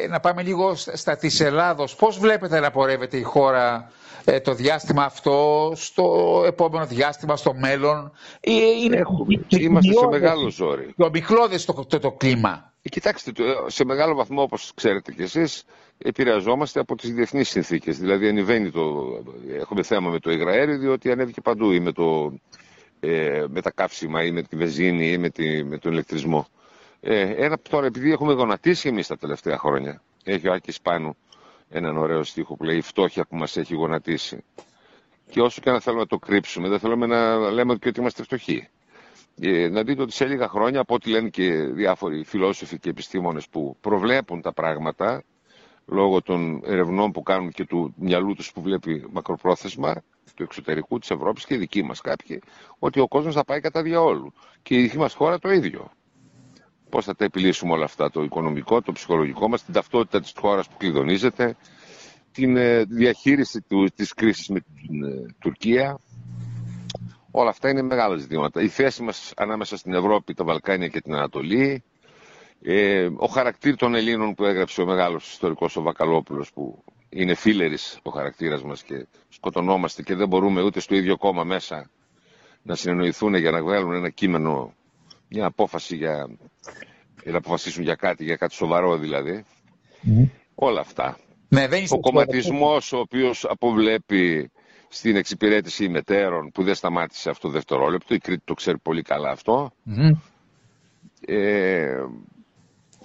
Ε, 0.04 0.08
να 0.08 0.20
πάμε 0.20 0.44
λίγο 0.44 0.76
στα 0.76 1.18
της 1.18 1.40
Ελλάδος. 1.40 1.96
Πώς 1.96 2.20
βλέπετε 2.20 2.60
να 2.60 2.72
πορεύεται 2.72 3.18
η 3.18 3.22
χώρα 3.22 3.92
ε, 4.26 4.40
το 4.40 4.54
διάστημα 4.54 5.04
αυτό, 5.04 5.72
στο 5.76 6.44
επόμενο 6.46 6.86
διάστημα, 6.86 7.36
στο 7.36 7.54
μέλλον; 7.54 8.12
Ε, 8.40 8.52
είναι, 8.84 8.98
Έχουμε, 8.98 9.46
είμαστε 9.48 9.94
σε 9.94 10.08
μεγάλο 10.08 10.50
ζόρι. 10.50 10.94
Το 10.98 11.10
μικρόδες 11.10 11.66
το, 11.66 11.86
το, 11.86 12.00
το 12.00 12.12
κλίμα. 12.12 12.74
Κοιτάξτε, 12.82 13.32
σε 13.68 13.86
μεγάλο 13.86 14.16
βαθμό 14.16 14.42
όπως 14.42 14.72
ξέρετε 14.76 15.12
κι 15.12 15.22
εσείς, 15.22 15.64
επηρεαζόμαστε 16.04 16.80
από 16.80 16.96
τις 16.96 17.14
διεθνείς 17.14 17.50
συνθήκες. 17.50 18.00
Δηλαδή 18.00 18.28
ανεβαίνει 18.28 18.72
το, 18.72 19.08
έχουμε 19.60 19.84
θέμα 19.84 20.10
με 20.10 20.20
το 20.20 20.32
υγραέριο 20.32 20.78
διότι 20.78 21.12
ανέβηκε 21.12 21.42
παντού 21.42 21.72
ή 21.72 21.80
με, 21.80 21.92
το, 21.92 22.34
ε, 23.00 23.46
με 23.50 23.62
τα 23.62 23.72
καύσιμα 23.72 24.24
ή 24.24 24.32
με 24.32 24.42
τη 24.42 24.56
βεζίνη 24.56 25.12
ή 25.12 25.18
με, 25.18 25.30
τη, 25.30 25.64
με 25.64 25.78
τον 25.78 25.92
ηλεκτρισμό. 25.92 26.48
Ε, 27.02 27.46
ένα, 27.46 27.58
τώρα 27.70 27.86
επειδή 27.86 28.12
έχουμε 28.12 28.34
γονατίσει 28.34 28.88
εμείς 28.88 29.08
τα 29.08 29.18
τελευταία 29.18 29.58
χρόνια, 29.58 30.02
έχει 30.24 30.48
ο 30.48 30.54
Άκης 30.54 30.82
Πάνου 30.82 31.18
έναν 31.70 31.98
ωραίο 31.98 32.24
στίχο 32.24 32.56
που 32.56 32.64
λέει 32.64 32.78
«Η 32.78 32.82
φτώχεια 32.82 33.26
που 33.26 33.36
μας 33.36 33.58
έχει 33.58 33.76
γονατίσει». 33.76 34.44
Και 35.30 35.42
όσο 35.42 35.62
και 35.62 35.72
να 35.72 35.80
θέλουμε 35.80 36.02
να 36.02 36.08
το 36.08 36.18
κρύψουμε, 36.18 36.68
δεν 36.70 36.80
θέλουμε 36.80 37.06
να 37.06 37.38
λέμε 37.52 37.76
και 37.76 37.88
ότι 37.88 38.00
είμαστε 38.00 38.24
φτωχοί. 38.24 38.68
Ε, 39.42 39.68
να 39.68 39.84
δείτε 39.84 40.02
ότι 40.02 40.12
σε 40.14 40.26
λίγα 40.26 40.48
χρόνια, 40.48 40.80
από 40.80 40.94
ό,τι 40.94 41.10
λένε 41.10 41.30
και 41.30 41.52
διάφοροι 41.54 42.24
φιλόσοφοι 42.24 42.78
και 42.80 42.90
επιστήμονες 42.90 43.48
που 43.48 43.78
προβλέπουν 43.82 44.42
τα 44.42 44.54
πράγματα, 44.54 45.24
λόγω 45.92 46.22
των 46.22 46.62
ερευνών 46.66 47.12
που 47.12 47.24
κάνουν 47.24 47.52
και 47.52 47.66
του 47.66 47.94
μυαλού 47.98 48.34
τους 48.34 48.52
που 48.52 48.62
βλέπει 48.62 49.06
μακροπρόθεσμα, 49.12 49.96
του 50.36 50.44
εξωτερικού 50.44 51.00
της 51.00 51.12
Ευρώπης 51.12 51.46
και 51.46 51.58
δική 51.58 51.84
μας 51.84 52.02
κάποιοι, 52.02 52.42
ότι 52.80 53.00
ο 53.00 53.08
κόσμος 53.08 53.34
θα 53.34 53.46
πάει 53.46 53.60
κατά 53.60 53.82
διαόλου. 53.82 54.34
Και 54.62 54.76
η 54.76 54.82
δική 54.82 54.98
μας 54.98 55.14
χώρα 55.14 55.40
το 55.40 55.50
ίδιο. 55.52 55.92
Πώς 56.90 57.06
θα 57.06 57.16
τα 57.16 57.26
επιλύσουμε 57.26 57.74
όλα 57.74 57.84
αυτά, 57.84 58.10
το 58.10 58.24
οικονομικό, 58.24 58.82
το 58.82 58.92
ψυχολογικό 58.92 59.48
μας, 59.50 59.64
την 59.64 59.74
ταυτότητα 59.74 60.20
της 60.20 60.34
χώρας 60.40 60.68
που 60.68 60.78
κλειδονίζεται, 60.78 61.56
την 62.32 62.58
ε, 62.58 62.84
διαχείριση 62.84 63.62
του, 63.62 63.88
της 63.96 64.14
κρίσης 64.14 64.48
με 64.48 64.60
την 64.60 65.04
ε, 65.04 65.26
Τουρκία. 65.40 66.00
Όλα 67.32 67.50
αυτά 67.50 67.70
είναι 67.70 67.82
μεγάλα 67.82 68.18
ζητήματα. 68.18 68.62
Η 68.62 68.68
θέση 68.68 69.04
μας 69.04 69.34
ανάμεσα 69.36 69.78
στην 69.78 69.94
Ευρώπη, 69.94 70.34
τα 70.34 70.44
Βαλκάνια 70.44 70.88
και 70.88 71.02
την 71.02 71.14
Ανατολή, 71.14 71.84
ε, 72.62 73.10
ο 73.16 73.26
χαρακτήρ 73.28 73.76
των 73.76 73.96
Ελλήνων 73.96 74.34
που 74.34 74.46
έγραψε 74.46 74.82
ο 74.82 74.86
μεγάλος 74.86 75.32
ιστορικός 75.32 75.76
ο 75.76 75.82
Βακαλόπουλος 75.82 76.52
που 76.54 76.84
είναι 77.10 77.36
φίλερης 77.36 78.00
ο 78.04 78.10
χαρακτήρας 78.10 78.64
μας 78.64 78.84
και 78.84 79.08
σκοτωνόμαστε 79.30 80.02
και 80.02 80.16
δεν 80.16 80.28
μπορούμε 80.28 80.62
ούτε 80.62 80.80
στο 80.80 80.96
ίδιο 80.96 81.18
κόμμα 81.18 81.44
μέσα 81.44 81.90
να 82.62 82.76
συνεννοηθούν 82.76 83.36
για 83.36 83.52
να 83.52 83.62
βγάλουν 83.62 83.94
ένα 83.94 84.10
κείμενο, 84.10 84.74
μια 85.30 85.46
απόφαση 85.46 85.96
για, 85.96 86.28
για 87.24 87.32
να 87.32 87.38
αποφασίσουν 87.38 87.84
για 87.84 87.96
κάτι, 87.96 88.24
για 88.24 88.36
κάτι 88.36 88.54
σοβαρό 88.54 88.98
δηλαδή. 88.98 89.46
Όλα 90.56 90.80
αυτά. 90.80 91.18
Ναι, 91.50 91.68
δεν 91.68 91.86
ο 91.90 92.00
κομματισμός 92.00 92.94
ο 92.94 93.00
οποίος 93.00 93.46
αποβλέπει 93.46 94.52
στην 94.88 95.16
εξυπηρέτηση 95.16 95.84
ημετέρων 95.84 96.52
που 96.52 96.64
δεν 96.64 96.76
σταμάτησε 96.76 97.30
αυτό 97.30 97.48
το 97.48 97.54
δευτερόλεπτο, 97.54 98.14
η 98.14 98.18
Κρήτη 98.18 98.42
το 98.46 98.54
ξέρει 98.54 98.78
πολύ 98.78 99.02
καλά 99.02 99.30
αυτό. 99.30 99.72
Ε, 101.26 102.06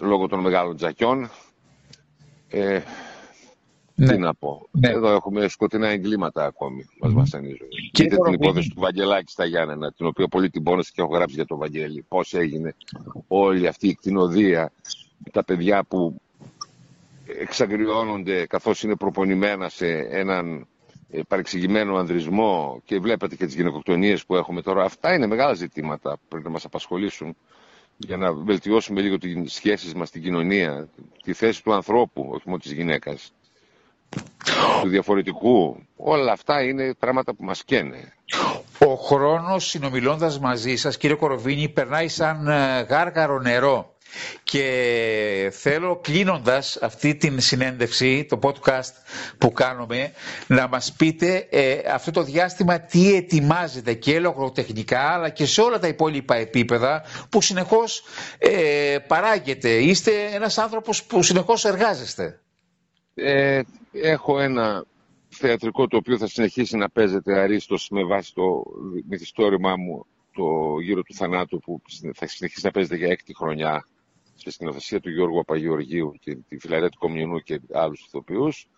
λόγω 0.01 0.27
των 0.29 0.41
μεγάλων 0.41 0.77
τζακιών. 0.77 1.31
Ε, 2.49 2.81
ναι. 3.95 4.07
Τι 4.07 4.19
να 4.19 4.35
πω. 4.35 4.69
Ναι. 4.71 4.89
Εδώ 4.89 5.11
έχουμε 5.13 5.49
σκοτεινά 5.49 5.89
εγκλήματα 5.89 6.45
ακόμη. 6.45 6.87
Μας 7.01 7.13
mm. 7.13 7.15
βασανίζουν. 7.15 7.69
Κοίτα 7.93 8.17
την 8.17 8.33
υπόθεση 8.33 8.69
του 8.69 8.81
Βαγγελάκη 8.81 9.33
στα 9.33 9.45
Γιάννενα, 9.45 9.93
την 9.93 10.07
οποία 10.07 10.29
πολύ 10.29 10.51
την 10.51 10.63
πόνεσε 10.63 10.91
και 10.95 11.01
έχω 11.01 11.15
γράψει 11.15 11.35
για 11.35 11.47
τον 11.47 11.59
Βαγγέλη. 11.59 12.05
Πώς 12.09 12.35
έγινε 12.35 12.75
όλη 13.29 13.67
αυτή 13.67 13.89
η 13.89 13.95
κτηνοδία, 13.95 14.73
τα 15.33 15.45
παιδιά 15.45 15.85
που 15.85 16.21
εξαγριώνονται 17.41 18.47
καθώς 18.47 18.83
είναι 18.83 18.97
προπονημένα 18.97 19.69
σε 19.69 19.87
έναν 19.97 20.67
ε, 21.11 21.21
παρεξηγημένο 21.29 21.97
ανδρισμό 21.97 22.81
και 22.85 22.99
βλέπετε 22.99 23.37
και 23.37 23.47
τις 23.47 23.55
γυναικοκτονίες 23.55 24.27
που 24.27 24.35
έχουμε 24.37 24.63
τώρα. 24.63 24.85
Αυτά 24.85 25.15
είναι 25.15 25.27
μεγάλα 25.27 25.55
ζητήματα 25.55 26.13
που 26.13 26.23
πρέπει 26.29 26.45
να 26.45 26.51
μας 26.51 26.65
απασχολήσουν 26.65 27.37
για 27.97 28.17
να 28.17 28.33
βελτιώσουμε 28.33 29.01
λίγο 29.01 29.19
τις 29.19 29.53
σχέσεις 29.53 29.95
μας 29.95 30.09
στην 30.09 30.23
κοινωνία, 30.23 30.89
τη 31.23 31.33
θέση 31.33 31.63
του 31.63 31.73
ανθρώπου, 31.75 32.29
όχι 32.33 32.43
μόνο 32.45 32.59
της 32.59 32.73
γυναίκας, 32.73 33.33
του 34.83 34.89
διαφορετικού. 34.89 35.77
Όλα 35.97 36.33
αυτά 36.33 36.63
είναι 36.63 36.95
πράγματα 36.95 37.35
που 37.35 37.45
μας 37.45 37.65
καίνε. 37.65 38.13
Ο 38.79 38.95
χρόνος 38.95 39.69
συνομιλώντας 39.69 40.39
μαζί 40.39 40.77
σας, 40.77 40.97
κύριε 40.97 41.17
Κοροβίνη, 41.17 41.69
περνάει 41.69 42.09
σαν 42.09 42.49
ε, 42.49 42.81
γάργαρο 42.81 43.39
νερό. 43.41 43.94
Και 44.43 45.51
θέλω 45.53 45.97
κλείνοντας 46.03 46.77
αυτή 46.77 47.15
την 47.15 47.41
συνέντευξη, 47.41 48.25
το 48.29 48.39
podcast 48.43 48.93
που 49.39 49.53
κάνουμε, 49.53 50.13
να 50.47 50.69
μας 50.69 50.93
πείτε 50.93 51.47
ε, 51.51 51.79
αυτό 51.93 52.11
το 52.11 52.23
διάστημα 52.23 52.81
τι 52.81 53.15
ετοιμάζεται 53.15 53.95
και 53.95 54.21
λογοτεχνικά 54.21 55.01
αλλά 55.01 55.29
και 55.29 55.47
σε 55.47 55.61
όλα 55.61 55.79
τα 55.79 55.87
υπόλοιπα 55.89 56.35
επίπεδα 56.37 57.03
που 57.29 57.41
συνεχώς 57.43 58.03
ε, 58.39 58.97
παράγεται. 59.07 59.69
Είστε 59.69 60.11
ένας 60.33 60.59
άνθρωπος 60.59 61.05
που 61.05 61.23
συνεχώς 61.23 61.65
εργάζεστε. 61.65 62.39
Ε, 63.15 63.61
έχω 63.93 64.41
ένα 64.41 64.85
θεατρικό 65.29 65.87
το 65.87 65.97
οποίο 65.97 66.19
θα 66.19 66.27
συνεχίσει 66.27 66.77
να 66.77 66.91
παίζεται 66.91 67.39
αρίστος 67.39 67.89
με 67.91 68.05
βάση 68.05 68.35
το 68.35 68.63
μυθιστόρημά 69.09 69.77
μου 69.77 70.07
το 70.33 70.79
γύρο 70.81 71.03
του 71.03 71.15
θανάτου 71.15 71.59
που 71.61 71.83
θα 72.15 72.27
συνεχίσει 72.27 72.65
να 72.65 72.71
παίζεται 72.71 72.97
για 72.97 73.09
έκτη 73.09 73.35
χρονιά 73.35 73.87
στη 74.37 74.51
σκηνοθεσία 74.51 75.01
του 75.01 75.11
Γιώργου 75.11 75.41
Απαγιοργίου 75.41 76.15
και 76.21 76.37
τη 76.49 76.59
Φιλαρέτη 76.59 76.97
Κομιουνού 76.97 77.39
και 77.39 77.61
άλλους 77.73 78.05
ηθοποιούς. 78.07 78.69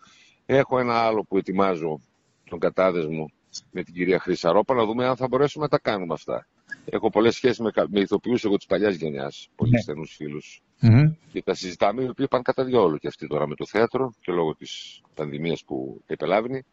Έχω 0.45 0.79
ένα 0.79 0.93
άλλο 0.93 1.23
που 1.23 1.37
ετοιμάζω 1.37 2.01
τον 2.49 2.59
κατάδεσμο 2.59 3.31
με 3.71 3.83
την 3.83 3.93
κυρία 3.93 4.19
Χρυσαρόπα 4.19 4.73
να 4.73 4.85
δούμε 4.85 5.05
αν 5.05 5.15
θα 5.15 5.27
μπορέσουμε 5.27 5.63
να 5.63 5.69
τα 5.69 5.79
κάνουμε 5.79 6.13
αυτά. 6.13 6.47
Έχω 6.85 7.09
πολλές 7.09 7.35
σχέσεις 7.35 7.59
με, 7.59 7.71
με 7.89 7.99
ηθοποιούς 7.99 8.43
εγώ 8.43 8.57
της 8.57 8.65
παλιάς 8.65 8.95
γενιάς, 8.95 9.49
πολύ 9.55 9.71
ναι. 9.71 9.79
στενούς 9.79 10.15
φίλους. 10.15 10.61
Mm-hmm. 10.81 11.15
Και 11.31 11.41
τα 11.41 11.53
συζητάμε, 11.53 12.03
οι 12.03 12.07
οποίοι 12.07 12.27
πάνε 12.27 12.43
κατά 12.43 12.63
διόλου 12.63 12.97
και 12.97 13.07
αυτοί 13.07 13.27
τώρα 13.27 13.47
με 13.47 13.55
το 13.55 13.65
θέατρο 13.65 14.13
και 14.19 14.31
λόγω 14.31 14.55
της 14.55 15.01
πανδημίας 15.13 15.63
που 15.63 16.01
επελάβει, 16.05 16.65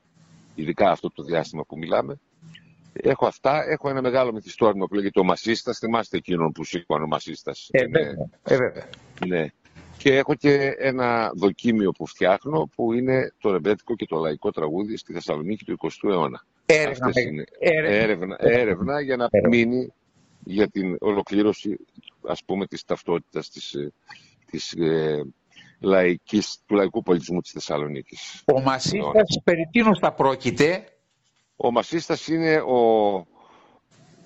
ειδικά 0.54 0.90
αυτό 0.90 1.10
το 1.10 1.22
διάστημα 1.22 1.64
που 1.64 1.78
μιλάμε. 1.78 2.20
Έχω 3.02 3.26
αυτά. 3.26 3.64
Έχω 3.68 3.88
ένα 3.88 4.02
μεγάλο 4.02 4.32
μυθιστόρημα 4.32 4.86
που 4.86 4.94
λέγεται 4.94 5.20
Ο 5.20 5.24
Μασίστας. 5.24 5.78
Θυμάστε 5.78 6.16
εκείνον 6.16 6.52
που 6.52 6.64
σήκωνε 6.64 7.04
ο 7.04 7.06
Μασίστας. 7.06 7.68
Ε, 7.70 7.86
βέβαια. 7.86 8.28
Ε, 8.42 8.56
βέβαια. 8.56 8.88
Ναι. 9.26 9.46
Και 9.96 10.16
έχω 10.16 10.34
και 10.34 10.74
ένα 10.78 11.30
δοκίμιο 11.34 11.90
που 11.90 12.06
φτιάχνω 12.06 12.70
που 12.74 12.92
είναι 12.92 13.32
το 13.40 13.52
ρεμπέτικο 13.52 13.94
και 13.94 14.06
το 14.06 14.18
λαϊκό 14.18 14.50
τραγούδι 14.50 14.96
στη 14.96 15.12
Θεσσαλονίκη 15.12 15.64
του 15.64 15.76
20ου 15.82 16.10
αιώνα. 16.10 16.44
Έρευνα, 16.66 17.10
είναι 17.28 17.44
έρευνα, 17.58 18.36
έρευνα, 18.38 19.00
για 19.00 19.16
να 19.16 19.28
μείνει 19.48 19.92
για 20.44 20.68
την 20.68 20.96
ολοκλήρωση 21.00 21.78
ας 22.28 22.44
πούμε 22.44 22.66
της 22.66 22.84
ταυτότητας 22.84 23.50
της, 23.50 23.72
ε, 23.72 23.92
της 24.50 24.72
ε, 24.72 25.24
λαϊκής, 25.80 26.58
του 26.66 26.74
λαϊκού 26.74 27.02
πολιτισμού 27.02 27.40
της 27.40 27.50
Θεσσαλονίκης. 27.50 28.42
Ο 28.54 28.60
Μασίστας 28.60 29.40
περί 29.44 29.68
τίνος 29.70 29.98
θα 29.98 30.12
πρόκειται; 30.12 30.84
Ο 31.64 31.70
Μασίστας 31.70 32.26
είναι 32.28 32.56
ο 32.56 33.26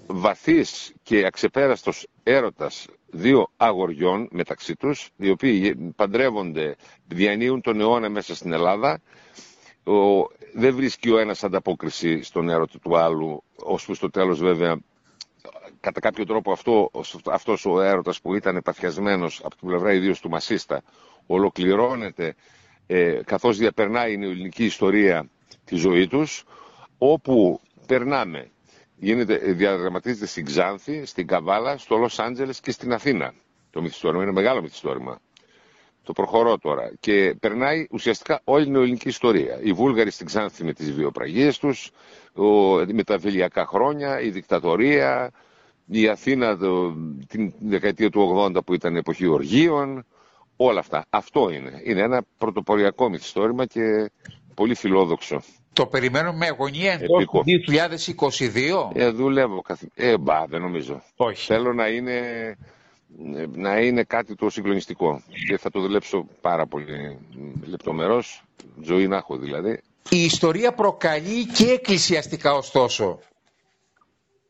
βαθύς 0.06 0.92
και 1.02 1.26
αξεπέραστος 1.26 2.06
έρωτας 2.22 2.86
δύο 3.10 3.50
αγοριών 3.56 4.28
μεταξύ 4.30 4.74
τους, 4.76 5.10
οι 5.16 5.30
οποίοι 5.30 5.74
παντρεύονται, 5.96 6.76
διανύουν 7.08 7.60
τον 7.60 7.80
αιώνα 7.80 8.08
μέσα 8.08 8.34
στην 8.34 8.52
Ελλάδα. 8.52 9.00
Ο, 9.84 10.26
δεν 10.54 10.74
βρίσκει 10.74 11.10
ο 11.10 11.18
ένας 11.18 11.44
ανταπόκριση 11.44 12.22
στον 12.22 12.48
έρωτα 12.48 12.78
του 12.78 12.98
άλλου, 12.98 13.42
ώσπου 13.64 13.94
στο 13.94 14.10
τέλος 14.10 14.38
βέβαια 14.40 14.78
κατά 15.80 16.00
κάποιο 16.00 16.26
τρόπο 16.26 16.52
αυτό, 16.52 16.90
αυτός 17.30 17.66
ο 17.66 17.80
έρωτας 17.80 18.20
που 18.20 18.34
ήταν 18.34 18.56
επαφιασμένος 18.56 19.40
από 19.44 19.56
την 19.56 19.68
πλευρά 19.68 19.92
ιδίως 19.92 20.20
του 20.20 20.28
Μασίστα 20.28 20.82
ολοκληρώνεται 21.26 22.34
ε, 22.86 23.20
καθώς 23.24 23.56
διαπερνάει 23.58 24.10
η 24.10 24.14
ελληνική 24.24 24.64
ιστορία 24.64 25.28
τη 25.64 25.76
ζωή 25.76 26.06
τους 26.08 26.44
όπου 26.98 27.60
περνάμε 27.86 28.50
γίνεται, 28.96 29.36
διαδραματίζεται 29.36 30.26
στην 30.26 30.44
Ξάνθη, 30.44 31.04
στην 31.06 31.26
Καβάλα, 31.26 31.78
στο 31.78 31.96
Λος 31.96 32.18
Άντζελες 32.18 32.60
και 32.60 32.70
στην 32.70 32.92
Αθήνα 32.92 33.34
το 33.70 33.82
μυθιστόρημα, 33.82 34.22
είναι 34.22 34.32
μεγάλο 34.32 34.62
μυθιστόρημα 34.62 35.20
το 36.08 36.14
προχωρώ 36.14 36.58
τώρα 36.58 36.92
και 37.00 37.34
περνάει 37.40 37.86
ουσιαστικά 37.90 38.40
όλη 38.44 38.64
την 38.64 38.74
ελληνική 38.74 39.08
ιστορία. 39.08 39.58
Οι 39.62 39.72
Βούλγαροι 39.72 40.10
στην 40.10 40.26
Ξάνθη 40.26 40.64
με 40.64 40.72
τις 40.72 40.92
βιοπραγίες 40.92 41.58
τους, 41.58 41.90
με 42.92 43.02
τα 43.04 43.18
βελιακά 43.18 43.66
χρόνια, 43.66 44.20
η 44.20 44.30
δικτατορία, 44.30 45.30
η 45.86 46.08
Αθήνα 46.08 46.56
το, 46.56 46.94
την 47.28 47.52
δεκαετία 47.60 48.10
του 48.10 48.36
80 48.56 48.64
που 48.64 48.74
ήταν 48.74 48.96
εποχή 48.96 49.26
οργείων, 49.26 50.04
όλα 50.56 50.80
αυτά. 50.80 51.04
Αυτό 51.10 51.50
είναι. 51.50 51.80
Είναι 51.84 52.00
ένα 52.00 52.22
πρωτοποριακό 52.38 53.08
μυθιστόρημα 53.08 53.66
και 53.66 54.10
πολύ 54.54 54.74
φιλόδοξο. 54.74 55.40
Το 55.78 55.86
περιμένουμε 55.86 56.36
με 56.36 56.46
αγωνία 56.46 56.92
εντός 56.92 57.24
του 57.24 57.44
2022. 57.44 58.90
Ε, 58.94 59.10
δουλεύω. 59.10 59.62
Ε, 59.94 60.18
μπα, 60.18 60.46
δεν 60.46 60.60
νομίζω. 60.60 61.02
Όχι. 61.16 61.46
Θέλω 61.46 61.72
να 61.72 61.88
είναι, 61.88 62.20
να 63.54 63.80
είναι 63.80 64.02
κάτι 64.02 64.34
το 64.34 64.50
συγκλονιστικό 64.50 65.22
και 65.48 65.58
θα 65.58 65.70
το 65.70 65.80
δουλέψω 65.80 66.26
πάρα 66.40 66.66
πολύ 66.66 67.18
λεπτομερώς, 67.66 68.42
ζωή 68.82 69.06
να 69.06 69.16
έχω 69.16 69.36
δηλαδή. 69.36 69.80
Η 70.10 70.24
ιστορία 70.24 70.72
προκαλεί 70.72 71.46
και 71.46 71.70
εκκλησιαστικά 71.70 72.54
ωστόσο. 72.54 73.18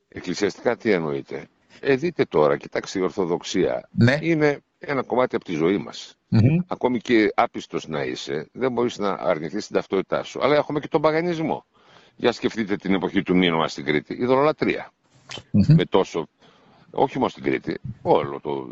Εκκλησιαστικά 0.09 0.77
τι 0.77 0.91
εννοείται; 0.91 1.47
Ε, 1.81 1.95
δείτε 1.97 2.25
τώρα, 2.25 2.57
κοιτάξτε 2.57 2.99
η 2.99 3.03
Ορθοδοξία. 3.03 3.88
Ναι. 3.91 4.19
Είναι 4.21 4.61
ένα 4.79 5.03
κομμάτι 5.03 5.37
από 5.37 5.45
τη 5.45 5.53
ζωή 5.53 5.79
μας. 5.79 6.17
Ακόμη 6.67 6.99
και 6.99 7.33
άπιστος 7.35 7.88
να 7.88 8.03
είσαι, 8.03 8.49
δεν 8.53 8.73
μπορείς 8.73 8.99
να 8.99 9.11
αρνηθείς 9.11 9.67
την 9.67 9.75
ταυτότητά 9.77 10.23
σου. 10.23 10.41
Αλλά 10.43 10.55
έχουμε 10.57 10.81
και 10.81 10.88
τον 10.88 11.01
παγανισμό. 11.01 11.64
Για 12.17 12.33
σκεφτείτε 12.33 12.77
την 12.77 12.95
εποχή 12.95 13.23
του 13.23 13.37
Μήνωμα 13.37 13.69
στην 13.69 13.85
Κρήτη, 13.85 14.14
η 14.14 14.25
δωρολατρια 14.25 14.93
Με 15.51 15.85
τόσο, 15.85 16.29
όχι 16.91 17.19
μόνο 17.19 17.29
στην 17.29 17.43
Κρήτη, 17.43 17.79
όλο 18.03 18.41
το, 18.41 18.69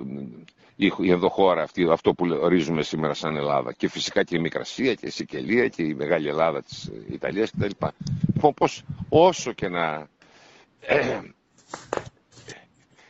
η 0.77 1.11
ενδοχώρα 1.11 1.62
αυτή, 1.62 1.88
αυτό 1.90 2.14
που 2.14 2.38
ορίζουμε 2.40 2.83
σήμερα 2.83 3.14
σαν 3.14 3.37
Ελλάδα. 3.37 3.73
Και 3.73 3.88
φυσικά 3.88 4.23
και 4.23 4.37
η 4.37 4.40
Μικρασία 4.40 4.95
και 4.95 5.07
η 5.07 5.11
Σικελία 5.11 5.69
και 5.69 5.83
η 5.83 5.95
Μεγάλη 5.95 6.29
Ελλάδα 6.29 6.62
της 6.62 6.90
Ιταλίας 7.11 7.51
κτλ. 7.51 7.87
Λοιπόν, 8.35 8.55
πώς, 8.55 8.83
όσο 9.09 9.53
και 9.53 9.69
να 9.69 10.09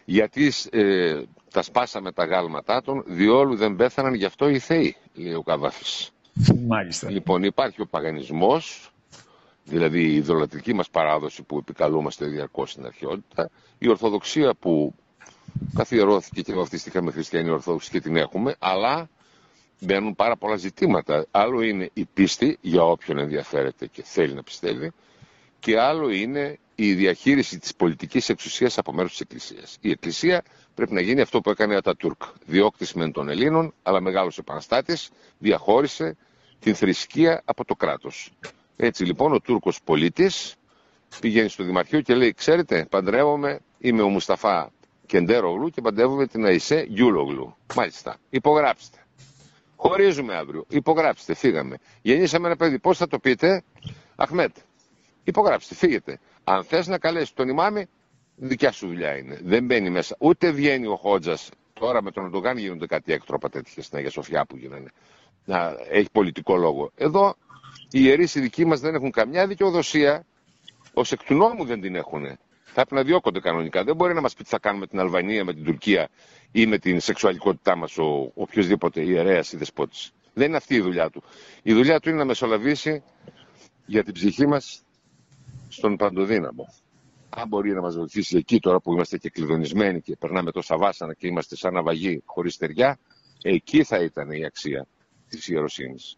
γιατί 0.05 0.53
ε, 0.71 1.23
τα 1.57 1.62
σπάσαμε 1.62 2.12
τα 2.12 2.25
γάλματά 2.25 2.83
των, 2.83 3.03
διόλου 3.07 3.57
δεν 3.57 3.77
πέθαναν 3.77 4.14
γι' 4.14 4.25
αυτό 4.25 4.49
οι 4.49 4.59
θεοί, 4.59 4.97
λέει 5.14 5.35
ο 5.35 5.42
Καβάφης. 5.42 6.11
Μάλιστα. 6.66 7.11
Λοιπόν, 7.11 7.42
υπάρχει 7.42 7.81
ο 7.81 7.87
παγανισμός, 7.87 8.90
δηλαδή 9.64 10.01
η 10.01 10.14
ιδωλατρική 10.14 10.73
μας 10.75 10.90
παράδοση 10.90 11.42
που 11.42 11.59
επικαλούμαστε 11.59 12.27
διαρκώς 12.27 12.71
στην 12.71 12.87
αρχαιότητα, 12.87 13.51
η 13.79 13.88
Ορθοδοξία 13.88 14.55
που 14.55 14.95
καθιερώθηκε 15.75 16.42
και 16.42 16.53
βαφτιστήκαμε 16.55 17.11
χριστιανοί 17.11 17.51
Ορθόδοξοι 17.51 17.90
και 17.90 18.01
την 18.01 18.16
έχουμε, 18.16 18.55
αλλά 18.59 19.09
μπαίνουν 19.81 20.14
πάρα 20.14 20.37
πολλά 20.37 20.57
ζητήματα. 20.57 21.27
Άλλο 21.31 21.62
είναι 21.62 21.90
η 21.92 22.05
πίστη 22.05 22.59
για 22.61 22.83
όποιον 22.83 23.19
ενδιαφέρεται 23.19 23.87
και 23.87 24.03
θέλει 24.03 24.35
να 24.35 24.42
πιστεύει 24.42 24.92
και 25.61 25.81
άλλο 25.81 26.11
είναι 26.11 26.59
η 26.79 26.95
διαχείριση 26.95 27.59
της 27.59 27.75
πολιτικής 27.75 28.29
εξουσίας 28.29 28.79
από 28.79 28.93
μέρους 28.93 29.11
της 29.11 29.21
Εκκλησίας. 29.21 29.77
Η 29.81 29.91
Εκκλησία 29.91 30.43
πρέπει 30.75 30.93
να 30.93 31.01
γίνει 31.01 31.21
αυτό 31.21 31.41
που 31.41 31.51
έκανε 31.51 31.81
τα 31.81 31.97
Τούρκ. 31.97 32.23
Διώκτης 32.47 32.93
μεν 32.93 33.12
των 33.12 33.29
Ελλήνων, 33.29 33.75
αλλά 33.83 34.01
μεγάλος 34.01 34.39
επαναστάτης, 34.39 35.11
διαχώρισε 35.39 36.17
την 36.59 36.75
θρησκεία 36.75 37.43
από 37.45 37.65
το 37.65 37.75
κράτος. 37.75 38.31
Έτσι 38.77 39.05
λοιπόν 39.05 39.33
ο 39.33 39.41
Τούρκος 39.41 39.83
πολίτης 39.85 40.55
πηγαίνει 41.21 41.49
στο 41.49 41.65
Δημαρχείο 41.65 42.01
και 42.01 42.15
λέει 42.15 42.33
«Ξέρετε, 42.33 42.87
παντρεύομαι, 42.91 43.61
είμαι 43.79 44.03
ο 44.03 44.09
Μουσταφά 44.09 44.71
Κεντέρογλου 45.07 45.69
και 45.71 45.81
παντρεύομαι 45.81 46.27
την 46.27 46.45
Αϊσέ 46.45 46.85
Γιούλογλου». 46.89 47.57
Μάλιστα, 47.75 48.17
υπογράψτε. 48.31 48.99
Χωρίζουμε 49.77 50.35
αύριο. 50.35 50.65
Υπογράψτε, 50.69 51.35
φύγαμε. 51.35 51.77
Γεννήσαμε 52.03 52.47
ένα 52.47 52.57
παιδί. 52.57 52.79
Πώς 52.79 52.99
θα 52.99 53.07
το 53.09 53.19
πείτε, 53.19 53.62
Αχμέτ. 54.17 54.57
Υπογράψτε, 55.25 55.75
φύγετε. 55.75 56.19
Αν 56.49 56.65
θες 56.65 56.87
να 56.87 56.99
καλέσεις 56.99 57.33
τον 57.35 57.49
ημάμι, 57.49 57.87
δικιά 58.37 58.73
σου 58.73 58.87
δουλειά 58.87 59.17
είναι. 59.17 59.41
Δεν 59.43 59.65
μπαίνει 59.65 59.91
μέσα. 59.91 60.17
Ούτε 60.19 60.51
βγαίνει 60.51 60.87
ο 60.87 60.97
Χότζας. 60.97 61.51
Τώρα 61.73 62.03
με 62.03 62.11
τον 62.11 62.25
Ερντογάν 62.25 62.57
γίνονται 62.59 62.87
κάτι 62.87 63.13
έκτροπα 63.13 63.49
τέτοια 63.49 63.83
στην 63.83 63.99
Αγία 63.99 64.11
Σοφιά 64.11 64.45
που 64.47 64.57
γίνανε. 64.57 64.91
Να 65.45 65.77
έχει 65.91 66.09
πολιτικό 66.13 66.57
λόγο. 66.57 66.91
Εδώ 66.97 67.35
οι 67.91 68.01
ιερείς 68.03 68.35
οι 68.35 68.41
δικοί 68.41 68.65
μας 68.65 68.81
δεν 68.81 68.95
έχουν 68.95 69.11
καμιά 69.11 69.47
δικαιοδοσία. 69.47 70.27
Ω 70.95 71.01
εκ 71.11 71.23
του 71.25 71.35
νόμου 71.35 71.65
δεν 71.65 71.81
την 71.81 71.95
έχουν. 71.95 72.25
Θα 72.65 72.73
πρέπει 72.73 72.95
να 72.95 73.03
διώκονται 73.03 73.41
κανονικά. 73.41 73.85
Δεν 73.85 73.97
μπορεί 73.97 74.15
να 74.15 74.21
μας 74.21 74.35
πει 74.35 74.43
τι 74.43 74.49
θα 74.49 74.59
κάνουμε 74.59 74.87
την 74.87 74.99
Αλβανία, 75.01 75.45
με 75.45 75.55
την 75.55 75.65
Τουρκία 75.65 76.09
ή 76.53 76.67
με 76.67 76.79
την 76.79 77.01
σεξουαλικότητά 77.01 77.77
μας 77.77 77.99
ο 77.99 78.33
οποιοδήποτε 78.35 79.01
ιερέας 79.03 79.53
ή 79.53 79.57
δεσπότης. 79.57 80.13
Δεν 80.35 80.47
είναι 80.49 80.57
αυτή 80.57 80.75
η 80.75 80.81
δουλειά 80.81 81.11
του. 81.11 81.23
Η 81.63 81.73
δουλειά 81.73 82.01
του 82.01 82.09
είναι 82.09 82.19
να 82.19 82.25
μεσολαβήσει 82.25 83.03
για 83.87 84.05
την 84.05 84.13
ψυχή 84.13 84.47
μας 84.47 84.86
στον 85.68 85.96
Παντοδύναμο. 85.96 86.74
Αν 87.29 87.48
μπορεί 87.48 87.72
να 87.72 87.81
μας 87.81 87.96
βοηθήσει 87.96 88.37
εκεί 88.37 88.61
τώρα 88.61 88.81
που 88.81 88.92
είμαστε 88.92 89.18
και 89.18 89.31
κλειδονισμένοι 89.31 90.00
και 90.00 90.16
περνάμε 90.18 90.50
τόσα 90.52 90.76
βάσανα 90.76 91.14
και 91.14 91.26
είμαστε 91.26 91.57
σαν 91.57 91.72
ναυαγοί 91.72 92.22
χωρίς 92.24 92.57
ταιριά, 92.57 92.98
εκεί 93.42 93.85
θα 93.85 93.98
ήταν 94.02 94.31
η 94.31 94.44
αξία 94.44 94.87
της 95.29 95.48
ιεροσύνης. 95.48 96.16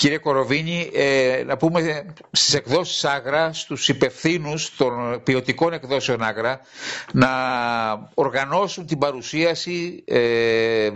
Κύριε 0.00 0.18
Κοροβίνη, 0.18 0.90
ε, 0.94 1.42
να 1.46 1.56
πούμε 1.56 2.04
στις 2.30 2.54
εκδόσεις 2.54 3.04
Άγρα, 3.04 3.52
στους 3.52 3.88
υπευθύνους 3.88 4.76
των 4.76 5.20
ποιοτικών 5.24 5.72
εκδόσεων 5.72 6.22
Άγρα, 6.22 6.60
να 7.12 7.28
οργανώσουν 8.14 8.86
την 8.86 8.98
παρουσίαση 8.98 10.02
ε, 10.06 10.20
ε, 10.84 10.90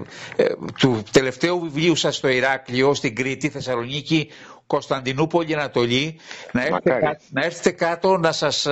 του 0.78 1.02
τελευταίου 1.10 1.60
βιβλίου 1.60 1.96
σας 1.96 2.16
στο 2.16 2.28
Ηράκλειο, 2.28 2.94
στην 2.94 3.14
Κρήτη, 3.14 3.48
Θεσσαλονίκη, 3.48 4.30
Κωνσταντινούπολη 4.66 5.55
Ανατολή, 5.55 6.18
να 6.53 6.62
έρθετε, 6.64 6.90
κάτω, 6.90 7.24
να 7.31 7.44
έρθετε 7.44 7.70
κάτω 7.70 8.16
να 8.18 8.33
σας 8.33 8.66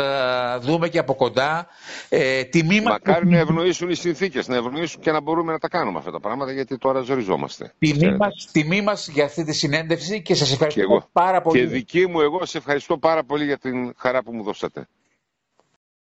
δούμε 0.61 0.89
και 0.89 0.99
από 0.99 1.15
κοντά. 1.15 1.67
Ε, 2.09 2.45
τιμή 2.45 2.81
Μακάρι 2.81 3.27
να 3.29 3.39
ευνοήσουν 3.39 3.91
οι 3.91 3.95
συνθήκες, 3.95 4.49
να 4.49 4.57
ευνοήσουν 4.57 5.01
και 5.01 5.11
να 5.13 5.21
μπορούμε 5.21 5.53
να 5.53 5.59
τα 5.59 5.69
κάνουμε 5.69 5.99
αυτά 5.99 6.11
τα 6.11 6.21
πράγματα, 6.21 6.53
γιατί 6.53 6.79
τώρα 6.79 7.01
ζοριζόμαστε. 7.01 7.73
Τιμή 7.79 8.17
μας, 8.17 8.49
τιμή 8.53 8.81
μας 8.81 9.09
για 9.09 9.25
αυτή 9.25 9.45
τη 9.45 9.53
συνέντευξη 9.53 10.23
και 10.23 10.35
σας 10.35 10.53
ευχαριστώ 10.53 11.09
πάρα 11.13 11.41
πολύ. 11.43 11.59
Και 11.61 11.67
δική 11.67 12.07
μου 12.07 12.21
εγώ 12.21 12.47
σε 12.47 12.59
ευχαριστώ 12.59 12.99
πάρα 12.99 13.25
πολύ 13.25 13.45
για 13.45 13.59
την 13.59 13.95
χαρά 13.97 14.23
που 14.23 14.33
μου 14.35 14.43
δώσατε. 14.43 14.87